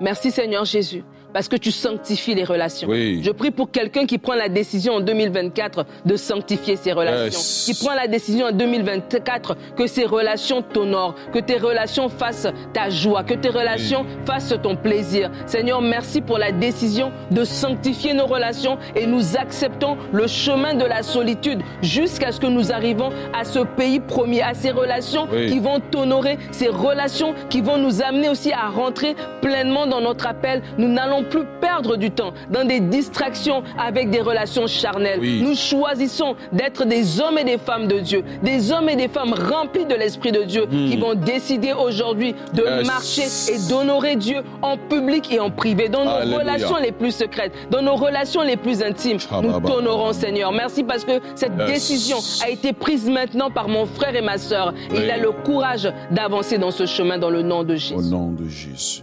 Merci 0.00 0.30
Seigneur 0.30 0.64
Jésus. 0.64 1.04
Parce 1.32 1.48
que 1.48 1.56
tu 1.56 1.70
sanctifies 1.70 2.34
les 2.34 2.44
relations. 2.44 2.88
Oui. 2.88 3.20
Je 3.22 3.30
prie 3.30 3.50
pour 3.50 3.70
quelqu'un 3.70 4.06
qui 4.06 4.18
prend 4.18 4.34
la 4.34 4.48
décision 4.48 4.94
en 4.94 5.00
2024 5.00 5.84
de 6.06 6.16
sanctifier 6.16 6.76
ses 6.76 6.92
relations. 6.92 7.24
Yes. 7.38 7.64
Qui 7.66 7.84
prend 7.84 7.94
la 7.94 8.06
décision 8.06 8.46
en 8.46 8.52
2024 8.52 9.56
que 9.76 9.86
ses 9.86 10.04
relations 10.04 10.62
t'honorent, 10.62 11.14
que 11.32 11.38
tes 11.38 11.58
relations 11.58 12.08
fassent 12.08 12.48
ta 12.72 12.88
joie, 12.88 13.24
que 13.24 13.34
tes 13.34 13.50
relations 13.50 14.06
fassent 14.26 14.54
ton 14.62 14.74
plaisir. 14.76 15.30
Seigneur, 15.46 15.80
merci 15.82 16.20
pour 16.20 16.38
la 16.38 16.50
décision 16.52 17.12
de 17.30 17.44
sanctifier 17.44 18.14
nos 18.14 18.26
relations 18.26 18.78
et 18.96 19.06
nous 19.06 19.36
acceptons 19.36 19.96
le 20.12 20.26
chemin 20.26 20.74
de 20.74 20.84
la 20.84 21.02
solitude 21.02 21.60
jusqu'à 21.82 22.32
ce 22.32 22.40
que 22.40 22.46
nous 22.46 22.72
arrivons 22.72 23.10
à 23.38 23.44
ce 23.44 23.60
pays 23.60 24.00
premier, 24.00 24.42
à 24.42 24.54
ces 24.54 24.70
relations 24.70 25.28
Oui. 25.32 25.46
qui 25.50 25.58
vont 25.60 25.80
t'honorer, 25.80 26.38
ces 26.52 26.68
relations 26.68 27.34
qui 27.50 27.60
vont 27.60 27.76
nous 27.76 28.02
amener 28.02 28.28
aussi 28.28 28.52
à 28.52 28.68
rentrer 28.68 29.14
pleinement 29.42 29.86
dans 29.86 30.00
notre 30.00 30.26
appel. 30.26 30.62
Nous 30.78 30.88
n'allons 30.88 31.17
plus 31.22 31.44
perdre 31.60 31.96
du 31.96 32.10
temps 32.10 32.32
dans 32.50 32.64
des 32.64 32.80
distractions 32.80 33.62
avec 33.78 34.10
des 34.10 34.20
relations 34.20 34.66
charnelles. 34.66 35.18
Oui. 35.20 35.42
Nous 35.42 35.54
choisissons 35.54 36.34
d'être 36.52 36.84
des 36.84 37.20
hommes 37.20 37.38
et 37.38 37.44
des 37.44 37.58
femmes 37.58 37.86
de 37.86 37.98
Dieu, 38.00 38.24
des 38.42 38.72
hommes 38.72 38.88
et 38.88 38.96
des 38.96 39.08
femmes 39.08 39.32
remplis 39.34 39.84
de 39.86 39.94
l'Esprit 39.94 40.32
de 40.32 40.42
Dieu 40.42 40.66
qui 40.66 40.96
vont 40.96 41.14
décider 41.14 41.72
aujourd'hui 41.72 42.34
de 42.54 42.62
Yes. 42.62 42.86
marcher 42.86 43.22
et 43.52 43.68
d'honorer 43.68 44.16
Dieu 44.16 44.38
en 44.62 44.76
public 44.76 45.32
et 45.32 45.40
en 45.40 45.50
privé, 45.50 45.88
dans 45.88 46.04
nos 46.04 46.10
Alléluia. 46.10 46.38
relations 46.38 46.76
les 46.82 46.92
plus 46.92 47.12
secrètes, 47.12 47.52
dans 47.70 47.82
nos 47.82 47.96
relations 47.96 48.42
les 48.42 48.56
plus 48.56 48.82
intimes. 48.82 49.18
Nous 49.42 49.50
Shabbat. 49.52 49.64
t'honorons, 49.64 50.12
Seigneur. 50.12 50.52
Merci 50.52 50.84
parce 50.84 51.04
que 51.04 51.20
cette 51.34 51.52
Yes. 51.58 51.66
décision 51.70 52.18
a 52.44 52.50
été 52.50 52.72
prise 52.72 53.08
maintenant 53.08 53.50
par 53.50 53.68
mon 53.68 53.86
frère 53.86 54.14
et 54.14 54.20
ma 54.22 54.38
sœur. 54.38 54.72
Oui. 54.90 54.98
il 55.04 55.10
a 55.10 55.16
le 55.18 55.30
courage 55.32 55.90
d'avancer 56.10 56.58
dans 56.58 56.70
ce 56.70 56.86
chemin 56.86 57.18
dans 57.18 57.30
le 57.30 57.42
nom 57.42 57.64
de 57.64 57.74
Jésus. 57.74 57.94
Au 57.94 58.02
nom 58.02 58.30
de 58.32 58.46
Jésus. 58.48 59.02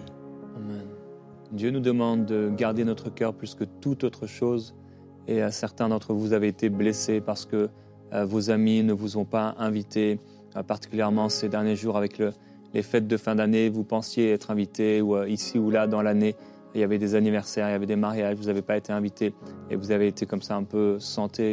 Dieu 1.55 1.71
nous 1.71 1.79
demande 1.79 2.25
de 2.25 2.51
garder 2.55 2.83
notre 2.83 3.09
cœur 3.13 3.33
plus 3.33 3.55
que 3.55 3.63
toute 3.63 4.03
autre 4.03 4.27
chose. 4.27 4.75
Et 5.27 5.41
certains 5.51 5.89
d'entre 5.89 6.13
vous 6.13 6.33
avez 6.33 6.47
été 6.49 6.69
blessés 6.69 7.21
parce 7.21 7.45
que 7.45 7.69
euh, 8.13 8.25
vos 8.25 8.51
amis 8.51 8.83
ne 8.83 8.93
vous 8.93 9.17
ont 9.17 9.25
pas 9.25 9.55
invité, 9.57 10.19
euh, 10.55 10.63
particulièrement 10.63 11.29
ces 11.29 11.49
derniers 11.49 11.75
jours 11.75 11.97
avec 11.97 12.19
le- 12.19 12.33
les 12.73 12.83
fêtes 12.83 13.07
de 13.07 13.17
fin 13.17 13.35
d'année. 13.35 13.69
Vous 13.69 13.83
pensiez 13.83 14.31
être 14.31 14.51
invité 14.51 15.01
ou 15.01 15.15
euh, 15.15 15.27
ici 15.27 15.57
ou 15.57 15.71
là 15.71 15.87
dans 15.87 16.01
l'année. 16.01 16.35
Il 16.75 16.81
y 16.81 16.83
avait 16.83 16.97
des 16.99 17.15
anniversaires, 17.15 17.69
il 17.69 17.71
y 17.71 17.75
avait 17.75 17.85
des 17.85 17.95
mariages, 17.95 18.35
vous 18.35 18.45
n'avez 18.47 18.61
pas 18.61 18.75
été 18.75 18.91
invité 18.91 19.33
et 19.69 19.77
vous 19.77 19.91
avez 19.91 20.07
été 20.07 20.25
comme 20.25 20.41
ça 20.41 20.55
un 20.57 20.63
peu 20.63 20.97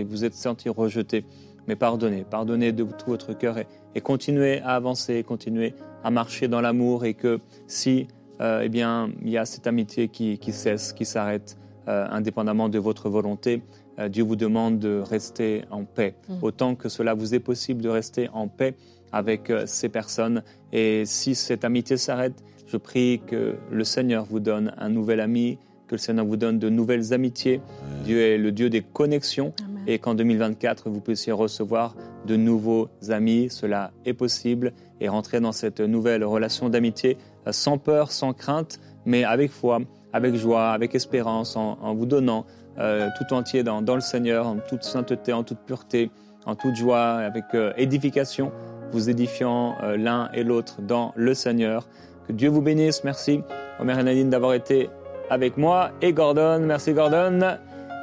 vous 0.08 0.24
êtes 0.24 0.34
senti 0.34 0.68
rejeté. 0.68 1.24
Mais 1.68 1.76
pardonnez, 1.76 2.24
pardonnez 2.28 2.72
de 2.72 2.82
tout 2.82 3.06
votre 3.06 3.32
cœur 3.38 3.56
et, 3.56 3.68
et 3.94 4.00
continuez 4.00 4.60
à 4.62 4.70
avancer, 4.74 5.22
continuez 5.22 5.74
à 6.02 6.10
marcher 6.10 6.48
dans 6.48 6.60
l'amour 6.60 7.04
et 7.04 7.14
que 7.14 7.38
si 7.68 8.08
eh 8.42 8.68
bien, 8.68 9.10
il 9.22 9.30
y 9.30 9.38
a 9.38 9.44
cette 9.44 9.66
amitié 9.66 10.08
qui, 10.08 10.38
qui 10.38 10.52
cesse, 10.52 10.92
qui 10.92 11.04
s'arrête, 11.04 11.56
euh, 11.88 12.06
indépendamment 12.08 12.68
de 12.68 12.78
votre 12.78 13.08
volonté. 13.08 13.60
Euh, 13.98 14.08
Dieu 14.08 14.22
vous 14.22 14.36
demande 14.36 14.78
de 14.78 15.00
rester 15.00 15.64
en 15.72 15.82
paix, 15.82 16.14
autant 16.40 16.76
que 16.76 16.88
cela 16.88 17.12
vous 17.12 17.34
est 17.34 17.40
possible 17.40 17.82
de 17.82 17.88
rester 17.88 18.28
en 18.32 18.46
paix 18.46 18.76
avec 19.10 19.50
euh, 19.50 19.64
ces 19.66 19.88
personnes. 19.88 20.44
Et 20.72 21.02
si 21.06 21.34
cette 21.34 21.64
amitié 21.64 21.96
s'arrête, 21.96 22.40
je 22.68 22.76
prie 22.76 23.20
que 23.26 23.56
le 23.68 23.82
Seigneur 23.82 24.24
vous 24.24 24.38
donne 24.38 24.72
un 24.78 24.90
nouvel 24.90 25.18
ami, 25.18 25.58
que 25.88 25.96
le 25.96 25.98
Seigneur 25.98 26.24
vous 26.24 26.36
donne 26.36 26.60
de 26.60 26.68
nouvelles 26.68 27.12
amitiés. 27.12 27.60
Dieu 28.04 28.20
est 28.20 28.38
le 28.38 28.52
Dieu 28.52 28.70
des 28.70 28.82
connexions 28.82 29.52
Amen. 29.64 29.82
et 29.88 29.98
qu'en 29.98 30.14
2024, 30.14 30.88
vous 30.88 31.00
puissiez 31.00 31.32
recevoir 31.32 31.96
de 32.28 32.36
nouveaux 32.36 32.90
amis. 33.08 33.48
Cela 33.50 33.90
est 34.04 34.14
possible 34.14 34.72
et 35.02 35.08
rentrer 35.08 35.40
dans 35.40 35.52
cette 35.52 35.80
nouvelle 35.80 36.24
relation 36.24 36.68
d'amitié 36.68 37.18
euh, 37.46 37.52
sans 37.52 37.76
peur, 37.76 38.12
sans 38.12 38.32
crainte, 38.32 38.78
mais 39.04 39.24
avec 39.24 39.50
foi, 39.50 39.80
avec 40.12 40.34
joie, 40.36 40.70
avec 40.70 40.94
espérance, 40.94 41.56
en, 41.56 41.94
vous 41.94 42.06
donnant 42.06 42.46
euh, 42.78 43.08
tout 43.18 43.34
entier 43.34 43.64
dans, 43.64 43.80
le 43.80 44.00
Seigneur, 44.00 44.46
en 44.46 44.56
toute 44.56 44.84
sainteté, 44.84 45.32
en 45.32 45.42
toute 45.42 45.58
pureté, 45.58 46.10
en 46.46 46.54
toute 46.54 46.76
joie, 46.76 47.14
avec 47.14 47.44
euh, 47.54 47.72
édification, 47.76 48.52
vous 48.92 49.10
édifiant 49.10 49.76
l'un 49.96 50.28
et 50.34 50.44
l'autre 50.44 50.82
dans 50.82 51.12
le 51.16 51.32
Seigneur. 51.32 51.88
Que 52.28 52.32
Dieu 52.34 52.50
vous 52.50 52.60
bénisse. 52.60 53.04
Merci, 53.04 53.40
Omer 53.80 53.98
et 53.98 54.02
Nadine, 54.02 54.28
d'avoir 54.28 54.52
été 54.52 54.90
avec 55.30 55.56
moi 55.56 55.92
et 56.02 56.12
Gordon. 56.12 56.60
Merci, 56.60 56.92
Gordon. 56.92 57.56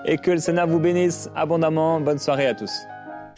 Et 0.06 0.18
que 0.18 0.32
le 0.32 0.40
Seigneur 0.40 0.66
vous 0.66 0.80
bénisse 0.80 1.30
abondamment. 1.36 2.02
Bonne 2.02 2.18
soirée 2.18 2.48
à 2.48 2.56
tous. 2.56 2.72